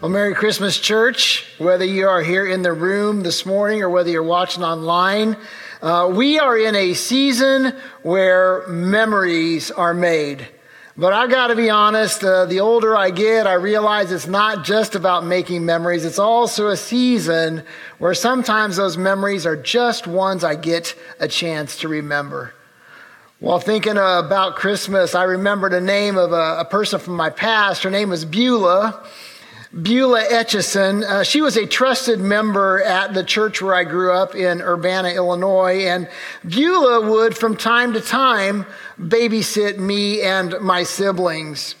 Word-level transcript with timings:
Well, 0.00 0.12
Merry 0.12 0.32
Christmas, 0.32 0.78
church. 0.78 1.44
Whether 1.58 1.84
you 1.84 2.06
are 2.06 2.22
here 2.22 2.46
in 2.46 2.62
the 2.62 2.72
room 2.72 3.24
this 3.24 3.44
morning 3.44 3.82
or 3.82 3.90
whether 3.90 4.08
you're 4.08 4.22
watching 4.22 4.62
online, 4.62 5.36
uh, 5.82 6.08
we 6.14 6.38
are 6.38 6.56
in 6.56 6.76
a 6.76 6.94
season 6.94 7.74
where 8.02 8.64
memories 8.68 9.72
are 9.72 9.94
made. 9.94 10.46
But 10.96 11.14
I've 11.14 11.30
got 11.30 11.48
to 11.48 11.56
be 11.56 11.68
honest, 11.68 12.22
uh, 12.22 12.44
the 12.44 12.60
older 12.60 12.96
I 12.96 13.10
get, 13.10 13.48
I 13.48 13.54
realize 13.54 14.12
it's 14.12 14.28
not 14.28 14.64
just 14.64 14.94
about 14.94 15.26
making 15.26 15.66
memories. 15.66 16.04
It's 16.04 16.20
also 16.20 16.68
a 16.68 16.76
season 16.76 17.64
where 17.98 18.14
sometimes 18.14 18.76
those 18.76 18.96
memories 18.96 19.46
are 19.46 19.56
just 19.56 20.06
ones 20.06 20.44
I 20.44 20.54
get 20.54 20.94
a 21.18 21.26
chance 21.26 21.76
to 21.78 21.88
remember. 21.88 22.54
While 23.40 23.58
thinking 23.58 23.96
about 23.96 24.54
Christmas, 24.54 25.16
I 25.16 25.24
remembered 25.24 25.72
a 25.72 25.80
name 25.80 26.16
of 26.16 26.30
a, 26.30 26.58
a 26.60 26.64
person 26.64 27.00
from 27.00 27.16
my 27.16 27.30
past. 27.30 27.82
Her 27.82 27.90
name 27.90 28.10
was 28.10 28.24
Beulah. 28.24 29.04
Beulah 29.72 30.24
Etchison. 30.24 31.02
Uh, 31.02 31.22
she 31.22 31.42
was 31.42 31.56
a 31.56 31.66
trusted 31.66 32.20
member 32.20 32.82
at 32.82 33.12
the 33.12 33.22
church 33.22 33.60
where 33.60 33.74
I 33.74 33.84
grew 33.84 34.12
up 34.12 34.34
in 34.34 34.62
Urbana, 34.62 35.10
Illinois. 35.10 35.86
And 35.86 36.08
Beulah 36.46 37.10
would, 37.10 37.36
from 37.36 37.54
time 37.54 37.92
to 37.92 38.00
time, 38.00 38.64
babysit 38.98 39.78
me 39.78 40.22
and 40.22 40.54
my 40.60 40.84
siblings. 40.84 41.74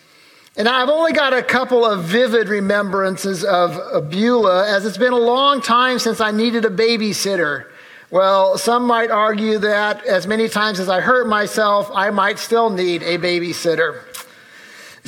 And 0.56 0.68
I've 0.68 0.90
only 0.90 1.12
got 1.12 1.32
a 1.32 1.42
couple 1.42 1.86
of 1.86 2.04
vivid 2.04 2.48
remembrances 2.48 3.42
of, 3.42 3.76
of 3.78 4.10
Beulah, 4.10 4.68
as 4.68 4.84
it's 4.84 4.98
been 4.98 5.12
a 5.12 5.16
long 5.16 5.62
time 5.62 5.98
since 5.98 6.20
I 6.20 6.30
needed 6.30 6.64
a 6.64 6.70
babysitter. 6.70 7.66
Well, 8.10 8.58
some 8.58 8.86
might 8.86 9.10
argue 9.10 9.58
that 9.58 10.04
as 10.04 10.26
many 10.26 10.48
times 10.48 10.80
as 10.80 10.88
I 10.88 11.00
hurt 11.00 11.28
myself, 11.28 11.90
I 11.94 12.10
might 12.10 12.38
still 12.38 12.70
need 12.70 13.02
a 13.02 13.18
babysitter. 13.18 14.02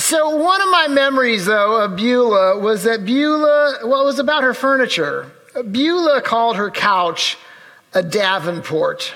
So, 0.01 0.31
one 0.31 0.63
of 0.63 0.71
my 0.71 0.89
memories, 0.89 1.45
though, 1.45 1.83
of 1.83 1.95
Beulah 1.95 2.59
was 2.59 2.85
that 2.85 3.05
Beulah, 3.05 3.81
well, 3.85 4.01
it 4.01 4.05
was 4.07 4.19
about 4.19 4.43
her 4.43 4.55
furniture. 4.55 5.31
Beulah 5.71 6.23
called 6.23 6.57
her 6.57 6.71
couch 6.71 7.37
a 7.93 8.03
Davenport. 8.03 9.13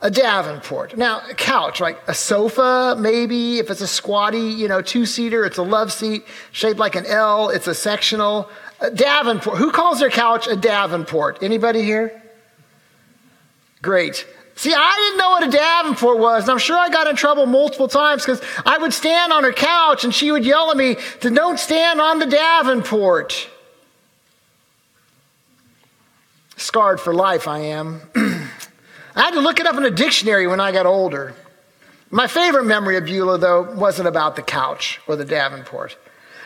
A 0.00 0.10
Davenport. 0.10 0.96
Now, 0.96 1.22
a 1.30 1.34
couch, 1.34 1.80
like 1.80 2.00
a 2.08 2.14
sofa, 2.14 2.96
maybe. 2.98 3.60
If 3.60 3.70
it's 3.70 3.80
a 3.80 3.86
squatty, 3.86 4.40
you 4.40 4.66
know, 4.66 4.82
two 4.82 5.06
seater, 5.06 5.44
it's 5.44 5.58
a 5.58 5.62
love 5.62 5.92
seat 5.92 6.24
shaped 6.50 6.80
like 6.80 6.96
an 6.96 7.06
L, 7.06 7.48
it's 7.48 7.68
a 7.68 7.76
sectional. 7.76 8.50
A 8.80 8.90
Davenport. 8.90 9.58
Who 9.58 9.70
calls 9.70 10.00
their 10.00 10.10
couch 10.10 10.48
a 10.48 10.56
Davenport? 10.56 11.44
Anybody 11.44 11.82
here? 11.82 12.20
Great. 13.82 14.26
See, 14.60 14.74
I 14.74 14.94
didn't 14.94 15.16
know 15.16 15.30
what 15.30 15.48
a 15.48 15.50
Davenport 15.50 16.18
was, 16.18 16.42
and 16.42 16.50
I'm 16.50 16.58
sure 16.58 16.76
I 16.76 16.90
got 16.90 17.06
in 17.06 17.16
trouble 17.16 17.46
multiple 17.46 17.88
times 17.88 18.26
because 18.26 18.42
I 18.66 18.76
would 18.76 18.92
stand 18.92 19.32
on 19.32 19.42
her 19.42 19.54
couch 19.54 20.04
and 20.04 20.14
she 20.14 20.30
would 20.30 20.44
yell 20.44 20.70
at 20.70 20.76
me 20.76 20.98
to 21.20 21.30
don't 21.30 21.58
stand 21.58 21.98
on 21.98 22.18
the 22.18 22.26
Davenport. 22.26 23.48
Scarred 26.58 27.00
for 27.00 27.14
life, 27.14 27.48
I 27.48 27.60
am. 27.60 28.02
I 28.14 29.22
had 29.22 29.30
to 29.30 29.40
look 29.40 29.60
it 29.60 29.66
up 29.66 29.76
in 29.76 29.84
a 29.86 29.90
dictionary 29.90 30.46
when 30.46 30.60
I 30.60 30.72
got 30.72 30.84
older. 30.84 31.34
My 32.10 32.26
favorite 32.26 32.66
memory 32.66 32.98
of 32.98 33.06
Beulah, 33.06 33.38
though, 33.38 33.62
wasn't 33.62 34.08
about 34.08 34.36
the 34.36 34.42
couch 34.42 35.00
or 35.08 35.16
the 35.16 35.24
Davenport. 35.24 35.96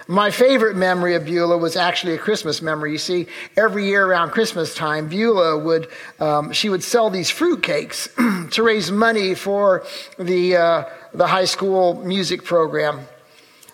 My 0.07 0.31
favorite 0.31 0.77
memory 0.77 1.15
of 1.15 1.25
Beulah 1.25 1.57
was 1.57 1.77
actually 1.77 2.13
a 2.13 2.19
Christmas 2.19 2.61
memory. 2.61 2.93
You 2.93 2.99
see, 2.99 3.27
every 3.57 3.87
year 3.87 4.05
around 4.05 4.31
Christmas 4.31 4.75
time, 4.75 5.09
Beulah 5.09 5.59
would 5.59 5.89
um, 6.21 6.53
she 6.53 6.69
would 6.69 6.83
sell 6.83 7.09
these 7.09 7.31
fruit 7.31 7.63
cakes 7.63 8.09
to 8.51 8.63
raise 8.63 8.91
money 8.91 9.35
for 9.35 9.85
the 10.19 10.57
uh, 10.57 10.85
the 11.15 11.27
high 11.27 11.47
school 11.47 11.95
music 12.05 12.45
program. 12.45 13.07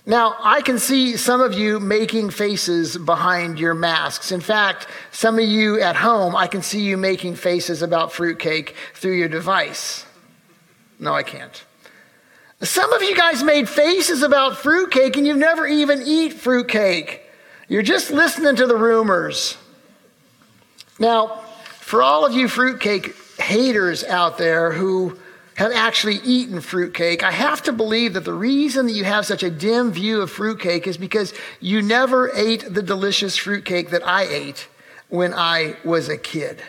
Now, 0.07 0.37
I 0.41 0.63
can 0.63 0.79
see 0.79 1.17
some 1.17 1.41
of 1.41 1.53
you 1.53 1.79
making 1.79 2.31
faces 2.31 2.97
behind 2.97 3.59
your 3.59 3.75
masks. 3.75 4.33
In 4.33 4.41
fact, 4.41 4.87
some 5.11 5.39
of 5.39 5.45
you 5.45 5.81
at 5.81 5.97
home, 5.97 6.35
I 6.35 6.47
can 6.47 6.63
see 6.63 6.81
you 6.81 6.97
making 6.97 7.35
faces 7.35 7.83
about 7.83 8.13
fruitcake 8.13 8.75
through 8.95 9.15
your 9.15 9.29
device. 9.29 10.07
No, 10.99 11.13
I 11.13 11.23
can't. 11.23 11.65
Some 12.63 12.93
of 12.93 13.03
you 13.03 13.17
guys 13.17 13.43
made 13.43 13.69
faces 13.69 14.23
about 14.23 14.59
fruitcake 14.59 15.17
and 15.17 15.27
you've 15.27 15.39
never 15.39 15.67
even 15.67 16.03
eat 16.03 16.35
fruitcake. 16.35 17.23
You're 17.69 17.83
just 17.83 18.11
listening 18.11 18.57
to 18.57 18.67
the 18.67 18.77
rumors. 18.77 19.57
Now, 20.99 21.43
for 21.79 22.03
all 22.03 22.27
of 22.27 22.35
you 22.35 22.49
fruitcake 22.49 23.17
haters 23.39 24.05
out 24.05 24.37
there 24.37 24.73
who 24.73 25.19
have 25.55 25.73
actually 25.73 26.17
eaten 26.17 26.61
fruitcake, 26.61 27.23
I 27.23 27.31
have 27.31 27.63
to 27.63 27.73
believe 27.73 28.13
that 28.13 28.25
the 28.25 28.35
reason 28.35 28.87
that 28.87 28.93
you 28.93 29.05
have 29.05 29.25
such 29.25 29.43
a 29.43 29.51
dim 29.51 29.91
view 29.91 30.21
of 30.21 30.31
fruitcake 30.31 30.87
is 30.87 30.99
because 30.99 31.33
you 31.61 31.81
never 31.81 32.31
ate 32.35 32.73
the 32.73 32.83
delicious 32.83 33.37
fruitcake 33.37 33.91
that 33.91 34.07
I 34.07 34.25
ate 34.25 34.69
when 35.09 35.33
I 35.33 35.77
was 35.83 36.11
a 36.11 36.19
kid. 36.19 36.63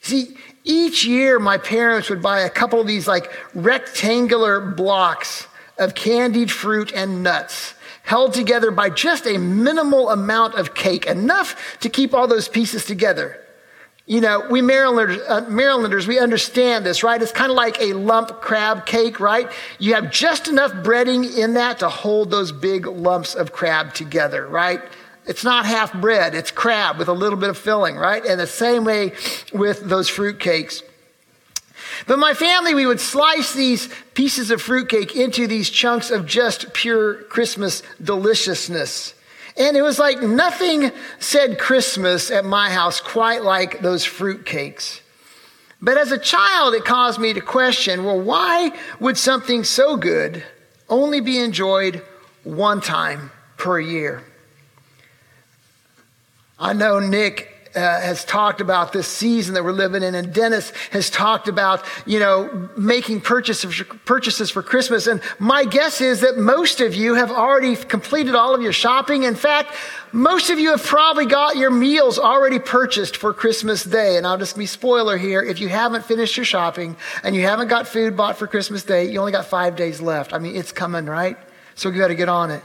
See, 0.00 0.36
each 0.66 1.04
year, 1.04 1.38
my 1.38 1.56
parents 1.56 2.10
would 2.10 2.20
buy 2.20 2.40
a 2.40 2.50
couple 2.50 2.80
of 2.80 2.86
these 2.86 3.06
like 3.06 3.32
rectangular 3.54 4.60
blocks 4.60 5.46
of 5.78 5.94
candied 5.94 6.50
fruit 6.50 6.92
and 6.92 7.22
nuts 7.22 7.74
held 8.02 8.34
together 8.34 8.70
by 8.70 8.90
just 8.90 9.26
a 9.26 9.38
minimal 9.38 10.10
amount 10.10 10.54
of 10.54 10.74
cake, 10.74 11.06
enough 11.06 11.78
to 11.80 11.88
keep 11.88 12.14
all 12.14 12.28
those 12.28 12.48
pieces 12.48 12.84
together. 12.84 13.40
You 14.06 14.20
know, 14.20 14.46
we 14.48 14.62
Marylanders, 14.62 15.18
uh, 15.28 15.46
Marylanders, 15.48 16.06
we 16.06 16.20
understand 16.20 16.86
this, 16.86 17.02
right? 17.02 17.20
It's 17.20 17.32
kind 17.32 17.50
of 17.50 17.56
like 17.56 17.80
a 17.80 17.92
lump 17.92 18.40
crab 18.40 18.86
cake, 18.86 19.18
right? 19.18 19.50
You 19.80 19.94
have 19.94 20.12
just 20.12 20.46
enough 20.46 20.72
breading 20.72 21.36
in 21.36 21.54
that 21.54 21.80
to 21.80 21.88
hold 21.88 22.30
those 22.30 22.52
big 22.52 22.86
lumps 22.86 23.34
of 23.34 23.52
crab 23.52 23.94
together, 23.94 24.46
right? 24.46 24.80
It's 25.26 25.42
not 25.42 25.66
half 25.66 25.92
bread, 25.92 26.34
it's 26.34 26.50
crab 26.50 26.98
with 26.98 27.08
a 27.08 27.12
little 27.12 27.38
bit 27.38 27.50
of 27.50 27.58
filling, 27.58 27.96
right? 27.96 28.24
And 28.24 28.38
the 28.38 28.46
same 28.46 28.84
way 28.84 29.12
with 29.52 29.80
those 29.88 30.08
fruit 30.08 30.38
cakes. 30.38 30.82
But 32.06 32.18
my 32.18 32.34
family, 32.34 32.74
we 32.74 32.86
would 32.86 33.00
slice 33.00 33.52
these 33.52 33.88
pieces 34.14 34.50
of 34.50 34.62
fruitcake 34.62 35.16
into 35.16 35.46
these 35.46 35.70
chunks 35.70 36.10
of 36.10 36.26
just 36.26 36.72
pure 36.72 37.22
Christmas 37.24 37.82
deliciousness. 38.02 39.14
And 39.56 39.76
it 39.76 39.82
was 39.82 39.98
like 39.98 40.20
nothing 40.20 40.92
said 41.18 41.58
Christmas 41.58 42.30
at 42.30 42.44
my 42.44 42.70
house 42.70 43.00
quite 43.00 43.42
like 43.42 43.80
those 43.80 44.04
fruitcakes. 44.04 45.00
But 45.80 45.98
as 45.98 46.12
a 46.12 46.18
child, 46.18 46.74
it 46.74 46.84
caused 46.84 47.18
me 47.18 47.32
to 47.32 47.40
question 47.40 48.04
well, 48.04 48.20
why 48.20 48.72
would 49.00 49.16
something 49.16 49.64
so 49.64 49.96
good 49.96 50.44
only 50.88 51.20
be 51.20 51.38
enjoyed 51.38 52.02
one 52.44 52.80
time 52.80 53.30
per 53.56 53.80
year? 53.80 54.22
I 56.58 56.72
know 56.72 56.98
Nick 56.98 57.52
uh, 57.76 58.00
has 58.00 58.24
talked 58.24 58.62
about 58.62 58.94
this 58.94 59.06
season 59.06 59.52
that 59.52 59.62
we're 59.62 59.72
living 59.72 60.02
in, 60.02 60.14
and 60.14 60.32
Dennis 60.32 60.72
has 60.92 61.10
talked 61.10 61.46
about, 61.46 61.84
you 62.06 62.18
know, 62.18 62.70
making 62.74 63.20
purchases, 63.20 63.82
purchases 64.06 64.50
for 64.50 64.62
Christmas. 64.62 65.06
And 65.06 65.20
my 65.38 65.64
guess 65.64 66.00
is 66.00 66.22
that 66.22 66.38
most 66.38 66.80
of 66.80 66.94
you 66.94 67.14
have 67.14 67.30
already 67.30 67.76
completed 67.76 68.34
all 68.34 68.54
of 68.54 68.62
your 68.62 68.72
shopping. 68.72 69.24
In 69.24 69.34
fact, 69.34 69.74
most 70.12 70.48
of 70.48 70.58
you 70.58 70.70
have 70.70 70.82
probably 70.82 71.26
got 71.26 71.56
your 71.56 71.70
meals 71.70 72.18
already 72.18 72.58
purchased 72.58 73.18
for 73.18 73.34
Christmas 73.34 73.84
Day. 73.84 74.16
And 74.16 74.26
I'll 74.26 74.38
just 74.38 74.56
be 74.56 74.64
spoiler 74.64 75.18
here. 75.18 75.42
If 75.42 75.60
you 75.60 75.68
haven't 75.68 76.06
finished 76.06 76.38
your 76.38 76.46
shopping 76.46 76.96
and 77.22 77.36
you 77.36 77.42
haven't 77.42 77.68
got 77.68 77.86
food 77.86 78.16
bought 78.16 78.38
for 78.38 78.46
Christmas 78.46 78.84
Day, 78.84 79.10
you 79.10 79.18
only 79.18 79.32
got 79.32 79.44
five 79.44 79.76
days 79.76 80.00
left. 80.00 80.32
I 80.32 80.38
mean, 80.38 80.56
it's 80.56 80.72
coming, 80.72 81.04
right? 81.04 81.36
So 81.74 81.90
you 81.90 81.98
got 81.98 82.08
to 82.08 82.14
get 82.14 82.30
on 82.30 82.50
it. 82.50 82.62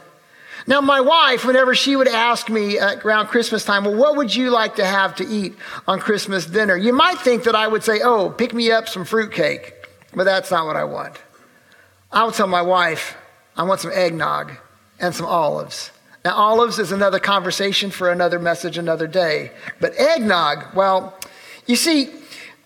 Now, 0.67 0.81
my 0.81 1.01
wife, 1.01 1.45
whenever 1.45 1.73
she 1.73 1.95
would 1.95 2.07
ask 2.07 2.49
me 2.49 2.77
uh, 2.77 2.97
around 2.99 3.27
Christmas 3.27 3.65
time, 3.65 3.83
well, 3.83 3.95
what 3.95 4.15
would 4.15 4.33
you 4.35 4.49
like 4.49 4.75
to 4.75 4.85
have 4.85 5.15
to 5.15 5.27
eat 5.27 5.55
on 5.87 5.99
Christmas 5.99 6.45
dinner? 6.45 6.77
You 6.77 6.93
might 6.93 7.17
think 7.17 7.43
that 7.43 7.55
I 7.55 7.67
would 7.67 7.83
say, 7.83 8.01
oh, 8.03 8.29
pick 8.29 8.53
me 8.53 8.71
up 8.71 8.87
some 8.87 9.05
fruitcake, 9.05 9.73
but 10.13 10.23
that's 10.25 10.51
not 10.51 10.65
what 10.65 10.75
I 10.75 10.83
want. 10.83 11.17
I 12.11 12.23
would 12.23 12.33
tell 12.33 12.47
my 12.47 12.61
wife, 12.61 13.17
I 13.55 13.63
want 13.63 13.79
some 13.79 13.91
eggnog 13.91 14.53
and 14.99 15.15
some 15.15 15.25
olives. 15.25 15.91
Now, 16.23 16.35
olives 16.35 16.77
is 16.77 16.91
another 16.91 17.19
conversation 17.19 17.89
for 17.89 18.11
another 18.11 18.37
message 18.37 18.77
another 18.77 19.07
day. 19.07 19.51
But 19.79 19.95
eggnog, 19.97 20.75
well, 20.75 21.17
you 21.65 21.75
see, 21.75 22.09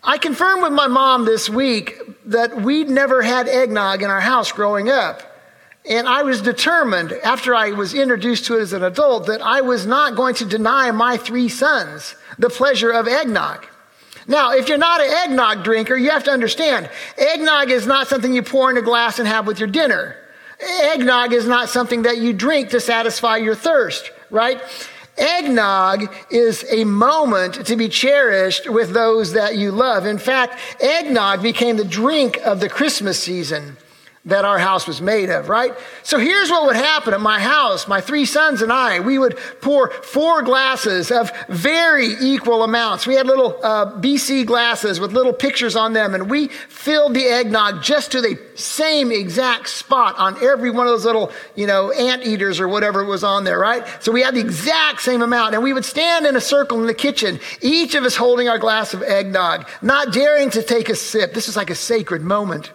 I 0.03 0.17
confirmed 0.17 0.63
with 0.63 0.73
my 0.73 0.87
mom 0.87 1.25
this 1.25 1.49
week 1.49 1.97
that 2.25 2.61
we'd 2.61 2.89
never 2.89 3.21
had 3.21 3.47
eggnog 3.47 4.03
in 4.03 4.09
our 4.09 4.19
house 4.19 4.51
growing 4.51 4.89
up. 4.89 5.34
And 5.89 6.07
I 6.07 6.23
was 6.23 6.41
determined, 6.41 7.11
after 7.11 7.53
I 7.53 7.71
was 7.71 7.93
introduced 7.93 8.45
to 8.45 8.57
it 8.57 8.61
as 8.61 8.73
an 8.73 8.83
adult, 8.83 9.27
that 9.27 9.41
I 9.41 9.61
was 9.61 9.85
not 9.85 10.15
going 10.15 10.33
to 10.35 10.45
deny 10.45 10.89
my 10.91 11.17
three 11.17 11.47
sons 11.49 12.15
the 12.39 12.49
pleasure 12.49 12.91
of 12.91 13.07
eggnog. 13.07 13.67
Now, 14.27 14.51
if 14.51 14.67
you're 14.67 14.79
not 14.79 15.01
an 15.01 15.11
eggnog 15.11 15.63
drinker, 15.63 15.95
you 15.95 16.09
have 16.09 16.23
to 16.23 16.31
understand 16.31 16.89
eggnog 17.17 17.69
is 17.69 17.85
not 17.85 18.07
something 18.07 18.33
you 18.33 18.41
pour 18.41 18.71
in 18.71 18.77
a 18.77 18.81
glass 18.81 19.19
and 19.19 19.27
have 19.27 19.45
with 19.45 19.59
your 19.59 19.69
dinner. 19.69 20.17
Eggnog 20.59 21.33
is 21.33 21.47
not 21.47 21.69
something 21.69 22.03
that 22.03 22.17
you 22.17 22.33
drink 22.33 22.69
to 22.69 22.79
satisfy 22.79 23.37
your 23.37 23.55
thirst, 23.55 24.09
right? 24.31 24.61
Eggnog 25.17 26.13
is 26.29 26.65
a 26.71 26.83
moment 26.83 27.65
to 27.67 27.75
be 27.75 27.87
cherished 27.87 28.69
with 28.69 28.91
those 28.91 29.33
that 29.33 29.57
you 29.57 29.71
love. 29.71 30.05
In 30.05 30.17
fact, 30.17 30.59
eggnog 30.81 31.41
became 31.41 31.77
the 31.77 31.85
drink 31.85 32.37
of 32.43 32.59
the 32.59 32.69
Christmas 32.69 33.21
season. 33.21 33.77
That 34.25 34.43
our 34.43 34.57
house 34.57 34.87
was 34.87 35.01
made 35.01 35.29
of, 35.29 35.49
right? 35.49 35.73
So 36.01 36.17
here's 36.17 36.49
what 36.49 36.65
would 36.65 36.75
happen 36.75 37.13
at 37.13 37.21
my 37.21 37.39
house. 37.39 37.87
My 37.87 38.01
three 38.01 38.25
sons 38.25 38.63
and 38.63 38.71
I, 38.71 38.99
we 38.99 39.19
would 39.19 39.37
pour 39.61 39.91
four 39.91 40.41
glasses 40.41 41.11
of 41.11 41.31
very 41.47 42.07
equal 42.07 42.63
amounts. 42.63 43.05
We 43.05 43.13
had 43.13 43.27
little 43.27 43.59
uh, 43.63 43.99
BC 43.99 44.47
glasses 44.47 44.99
with 44.99 45.13
little 45.13 45.31
pictures 45.33 45.75
on 45.75 45.93
them, 45.93 46.15
and 46.15 46.27
we 46.27 46.47
filled 46.47 47.13
the 47.13 47.25
eggnog 47.25 47.83
just 47.83 48.11
to 48.13 48.21
the 48.21 48.39
same 48.55 49.11
exact 49.11 49.69
spot 49.69 50.15
on 50.17 50.43
every 50.43 50.71
one 50.71 50.87
of 50.87 50.93
those 50.93 51.05
little, 51.05 51.31
you 51.53 51.67
know, 51.67 51.91
anteaters 51.91 52.59
or 52.59 52.67
whatever 52.67 53.05
was 53.05 53.23
on 53.23 53.43
there, 53.43 53.59
right? 53.59 53.85
So 53.99 54.11
we 54.11 54.21
had 54.21 54.33
the 54.33 54.39
exact 54.41 55.01
same 55.01 55.21
amount, 55.21 55.53
and 55.53 55.63
we 55.63 55.71
would 55.71 55.85
stand 55.85 56.25
in 56.25 56.35
a 56.35 56.41
circle 56.41 56.81
in 56.81 56.87
the 56.87 56.95
kitchen, 56.95 57.39
each 57.61 57.93
of 57.93 58.03
us 58.03 58.15
holding 58.15 58.49
our 58.49 58.57
glass 58.57 58.95
of 58.95 59.03
eggnog, 59.03 59.67
not 59.83 60.11
daring 60.11 60.49
to 60.49 60.63
take 60.63 60.89
a 60.89 60.95
sip. 60.95 61.33
This 61.35 61.47
is 61.47 61.55
like 61.55 61.69
a 61.69 61.75
sacred 61.75 62.23
moment. 62.23 62.71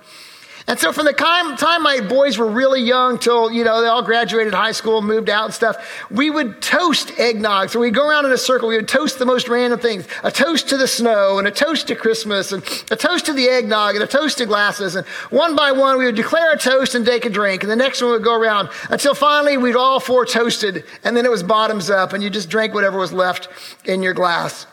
And 0.66 0.78
so 0.78 0.92
from 0.92 1.06
the 1.06 1.12
time, 1.12 1.56
time 1.56 1.82
my 1.82 2.00
boys 2.00 2.38
were 2.38 2.46
really 2.46 2.82
young 2.82 3.18
till, 3.18 3.50
you 3.50 3.64
know, 3.64 3.80
they 3.80 3.88
all 3.88 4.02
graduated 4.02 4.54
high 4.54 4.72
school, 4.72 5.02
moved 5.02 5.30
out 5.30 5.46
and 5.46 5.54
stuff, 5.54 6.06
we 6.10 6.30
would 6.30 6.60
toast 6.60 7.18
eggnog. 7.18 7.70
So 7.70 7.80
we'd 7.80 7.94
go 7.94 8.06
around 8.06 8.26
in 8.26 8.32
a 8.32 8.38
circle, 8.38 8.68
we 8.68 8.76
would 8.76 8.88
toast 8.88 9.18
the 9.18 9.26
most 9.26 9.48
random 9.48 9.80
things. 9.80 10.06
A 10.22 10.30
toast 10.30 10.68
to 10.68 10.76
the 10.76 10.86
snow 10.86 11.38
and 11.38 11.48
a 11.48 11.50
toast 11.50 11.88
to 11.88 11.96
Christmas 11.96 12.52
and 12.52 12.62
a 12.90 12.96
toast 12.96 13.26
to 13.26 13.32
the 13.32 13.48
eggnog 13.48 13.94
and 13.94 14.04
a 14.04 14.06
toast 14.06 14.38
to 14.38 14.46
glasses. 14.46 14.96
And 14.96 15.06
one 15.30 15.56
by 15.56 15.72
one, 15.72 15.98
we 15.98 16.04
would 16.04 16.14
declare 16.14 16.52
a 16.52 16.58
toast 16.58 16.94
and 16.94 17.06
take 17.06 17.24
a 17.24 17.30
drink. 17.30 17.62
And 17.62 17.70
the 17.70 17.76
next 17.76 18.02
one 18.02 18.12
would 18.12 18.24
go 18.24 18.34
around 18.34 18.68
until 18.90 19.14
finally 19.14 19.56
we'd 19.56 19.76
all 19.76 19.98
four 19.98 20.26
toasted. 20.26 20.84
And 21.04 21.16
then 21.16 21.24
it 21.24 21.30
was 21.30 21.42
bottoms 21.42 21.90
up 21.90 22.12
and 22.12 22.22
you 22.22 22.30
just 22.30 22.50
drank 22.50 22.74
whatever 22.74 22.98
was 22.98 23.12
left 23.12 23.48
in 23.86 24.02
your 24.02 24.14
glass. 24.14 24.66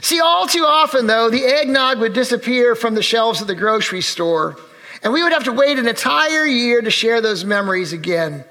See, 0.00 0.20
all 0.20 0.46
too 0.46 0.64
often 0.64 1.06
though, 1.06 1.30
the 1.30 1.44
eggnog 1.44 2.00
would 2.00 2.12
disappear 2.12 2.74
from 2.74 2.94
the 2.94 3.02
shelves 3.02 3.40
of 3.40 3.46
the 3.46 3.54
grocery 3.54 4.00
store. 4.00 4.56
And 5.02 5.12
we 5.12 5.22
would 5.22 5.32
have 5.32 5.44
to 5.44 5.52
wait 5.52 5.78
an 5.78 5.88
entire 5.88 6.44
year 6.44 6.80
to 6.80 6.90
share 6.90 7.20
those 7.20 7.44
memories 7.44 7.92
again. 7.92 8.44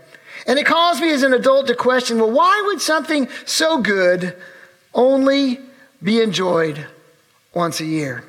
And 0.48 0.60
it 0.60 0.66
caused 0.66 1.02
me 1.02 1.12
as 1.12 1.24
an 1.24 1.34
adult 1.34 1.68
to 1.68 1.76
question 1.76 2.18
well, 2.18 2.32
why 2.32 2.62
would 2.68 2.82
something 2.82 3.30
so 3.46 3.82
good 3.82 4.36
only 4.94 5.60
be 6.02 6.22
enjoyed 6.22 6.86
once 7.54 7.80
a 7.80 7.86
year? 7.86 8.24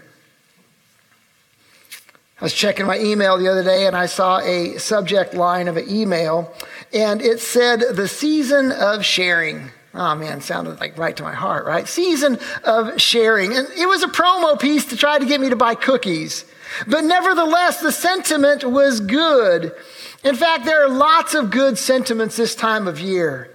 I 2.40 2.44
was 2.44 2.54
checking 2.54 2.86
my 2.86 2.98
email 2.98 3.38
the 3.38 3.48
other 3.48 3.62
day 3.62 3.86
and 3.86 3.96
I 3.96 4.06
saw 4.06 4.40
a 4.40 4.76
subject 4.78 5.32
line 5.32 5.69
of 5.69 5.76
an 5.76 5.88
email 5.88 6.52
and 6.92 7.22
it 7.22 7.40
said, 7.40 7.84
The 7.92 8.08
season 8.08 8.72
of 8.72 9.04
sharing. 9.04 9.70
Oh 9.94 10.14
man, 10.14 10.40
sounded 10.40 10.80
like 10.80 10.96
right 10.96 11.14
to 11.16 11.22
my 11.22 11.34
heart, 11.34 11.66
right? 11.66 11.86
Season 11.86 12.38
of 12.64 13.00
sharing. 13.00 13.54
And 13.54 13.68
it 13.76 13.86
was 13.86 14.02
a 14.02 14.08
promo 14.08 14.58
piece 14.58 14.86
to 14.86 14.96
try 14.96 15.18
to 15.18 15.26
get 15.26 15.40
me 15.40 15.50
to 15.50 15.56
buy 15.56 15.74
cookies. 15.74 16.46
But 16.86 17.04
nevertheless, 17.04 17.80
the 17.80 17.92
sentiment 17.92 18.64
was 18.64 19.00
good. 19.00 19.74
In 20.24 20.34
fact, 20.34 20.64
there 20.64 20.84
are 20.84 20.88
lots 20.88 21.34
of 21.34 21.50
good 21.50 21.76
sentiments 21.76 22.36
this 22.36 22.54
time 22.54 22.88
of 22.88 23.00
year. 23.00 23.50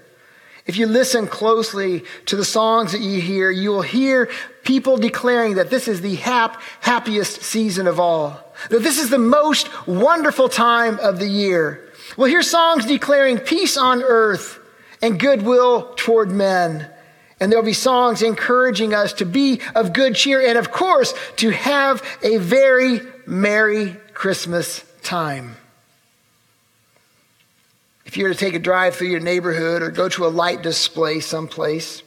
If 0.68 0.78
you 0.78 0.86
listen 0.86 1.28
closely 1.28 2.04
to 2.26 2.36
the 2.36 2.46
songs 2.46 2.92
that 2.92 3.02
you 3.02 3.22
hear, 3.22 3.50
you 3.50 3.72
will 3.72 3.82
hear 3.82 4.30
people 4.64 4.98
declaring 4.98 5.56
that 5.56 5.70
this 5.70 5.88
is 5.88 6.02
the 6.02 6.16
hap- 6.16 6.62
happiest 6.82 7.42
season 7.42 7.88
of 7.88 8.00
all, 8.00 8.38
that 8.70 8.84
this 8.84 9.00
is 9.00 9.10
the 9.10 9.18
most 9.18 9.70
wonderful 9.88 10.50
time 10.50 11.00
of 11.00 11.20
the 11.20 11.28
year. 11.28 11.90
We'll 12.18 12.28
hear 12.28 12.44
songs 12.44 12.86
declaring 12.86 13.40
peace 13.40 13.78
on 13.78 14.04
earth 14.04 14.57
and 15.02 15.20
goodwill 15.20 15.94
toward 15.96 16.32
men. 16.32 16.90
And 17.40 17.52
there'll 17.52 17.66
be 17.66 17.74
songs 17.74 18.24
encouraging 18.24 18.94
us 18.94 19.14
to 19.14 19.26
be 19.26 19.62
of 19.76 19.94
good 19.94 20.16
cheer 20.16 20.42
and, 20.42 20.58
of 20.58 20.72
course, 20.72 21.14
to 21.38 21.52
have 21.52 22.04
a 22.24 22.38
very 22.38 23.02
Merry 23.28 23.96
Christmas 24.14 24.84
time. 25.04 25.56
If 28.06 28.18
you 28.18 28.24
were 28.24 28.34
to 28.34 28.40
take 28.40 28.54
a 28.54 28.60
drive 28.60 28.96
through 28.96 29.10
your 29.10 29.20
neighborhood 29.20 29.82
or 29.82 29.92
go 29.92 30.08
to 30.10 30.26
a 30.26 30.30
light 30.30 30.62
display 30.62 31.20
someplace, 31.20 32.02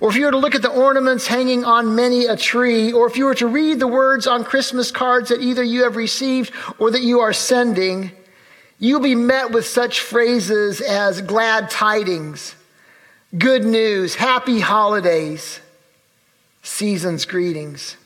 or 0.00 0.08
if 0.08 0.16
you 0.16 0.24
were 0.24 0.30
to 0.30 0.38
look 0.38 0.54
at 0.54 0.62
the 0.62 0.70
ornaments 0.70 1.26
hanging 1.26 1.64
on 1.64 1.94
many 1.94 2.26
a 2.26 2.36
tree, 2.36 2.92
or 2.92 3.06
if 3.06 3.16
you 3.16 3.24
were 3.26 3.34
to 3.34 3.48
read 3.48 3.80
the 3.80 3.88
words 3.88 4.26
on 4.26 4.44
Christmas 4.44 4.90
cards 4.90 5.28
that 5.28 5.42
either 5.42 5.62
you 5.62 5.82
have 5.82 5.96
received 5.96 6.52
or 6.78 6.90
that 6.92 7.02
you 7.02 7.20
are 7.20 7.32
sending, 7.32 8.12
you'll 8.80 9.00
be 9.00 9.14
met 9.14 9.52
with 9.52 9.66
such 9.66 10.00
phrases 10.00 10.80
as 10.80 11.20
glad 11.22 11.70
tidings 11.70 12.56
good 13.38 13.64
news, 13.64 14.16
happy 14.16 14.58
holidays, 14.58 15.60
season's 16.62 17.24
greetings. 17.24 17.96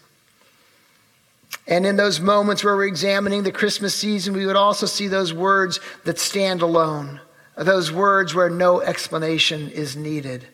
And 1.66 1.86
in 1.86 1.96
those 1.96 2.20
moments 2.20 2.62
where 2.62 2.76
we're 2.76 2.84
examining 2.84 3.42
the 3.42 3.52
Christmas 3.52 3.94
season, 3.94 4.34
we 4.34 4.44
would 4.44 4.56
also 4.56 4.84
see 4.84 5.08
those 5.08 5.32
words 5.32 5.80
that 6.04 6.18
stand 6.18 6.60
alone, 6.60 7.20
those 7.56 7.90
words 7.90 8.34
where 8.34 8.50
no 8.50 8.82
explanation 8.82 9.70
is 9.70 9.96
needed 9.96 10.46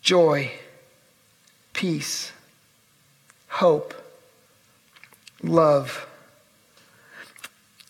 joy, 0.00 0.52
peace, 1.72 2.30
hope, 3.48 3.94
love. 5.42 6.06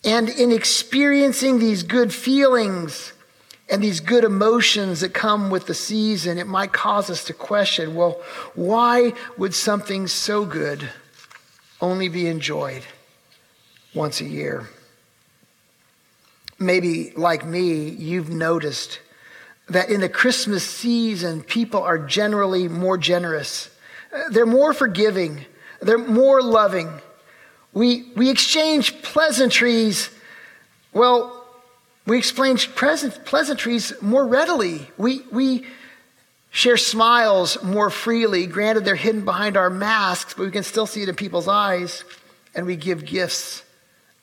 And 0.05 0.29
in 0.29 0.51
experiencing 0.51 1.59
these 1.59 1.83
good 1.83 2.13
feelings, 2.13 3.11
and 3.69 3.81
these 3.81 3.99
good 3.99 4.23
emotions 4.23 5.01
that 5.01 5.13
come 5.13 5.49
with 5.49 5.65
the 5.65 5.73
season, 5.73 6.37
it 6.37 6.47
might 6.47 6.71
cause 6.71 7.09
us 7.09 7.23
to 7.25 7.33
question 7.33 7.95
well, 7.95 8.21
why 8.53 9.13
would 9.37 9.53
something 9.53 10.07
so 10.07 10.45
good 10.45 10.89
only 11.81 12.07
be 12.07 12.27
enjoyed 12.27 12.83
once 13.93 14.21
a 14.21 14.25
year? 14.25 14.69
Maybe, 16.59 17.11
like 17.15 17.45
me, 17.45 17.89
you've 17.89 18.29
noticed 18.29 18.99
that 19.67 19.89
in 19.89 19.99
the 19.99 20.09
Christmas 20.09 20.63
season, 20.63 21.41
people 21.41 21.81
are 21.81 21.97
generally 21.97 22.67
more 22.67 22.97
generous. 22.97 23.69
They're 24.29 24.45
more 24.45 24.73
forgiving. 24.73 25.45
They're 25.81 25.97
more 25.97 26.41
loving. 26.41 27.01
We, 27.75 28.05
we 28.15 28.29
exchange 28.29 29.01
pleasantries, 29.03 30.09
well, 30.93 31.45
we 32.07 32.17
exchange 32.17 32.73
pleasantries 32.73 33.93
more 34.01 34.25
readily. 34.25 34.87
We, 34.97 35.23
we 35.29 35.65
share 36.51 36.77
smiles 36.77 37.61
more 37.61 37.89
freely. 37.89 38.47
Granted, 38.47 38.85
they're 38.85 38.95
hidden 38.95 39.25
behind 39.25 39.57
our 39.57 39.69
masks, 39.69 40.33
but 40.33 40.45
we 40.45 40.51
can 40.51 40.63
still 40.63 40.87
see 40.87 41.03
it 41.03 41.09
in 41.09 41.15
people's 41.15 41.49
eyes. 41.49 42.05
And 42.55 42.65
we 42.65 42.77
give 42.77 43.05
gifts 43.05 43.63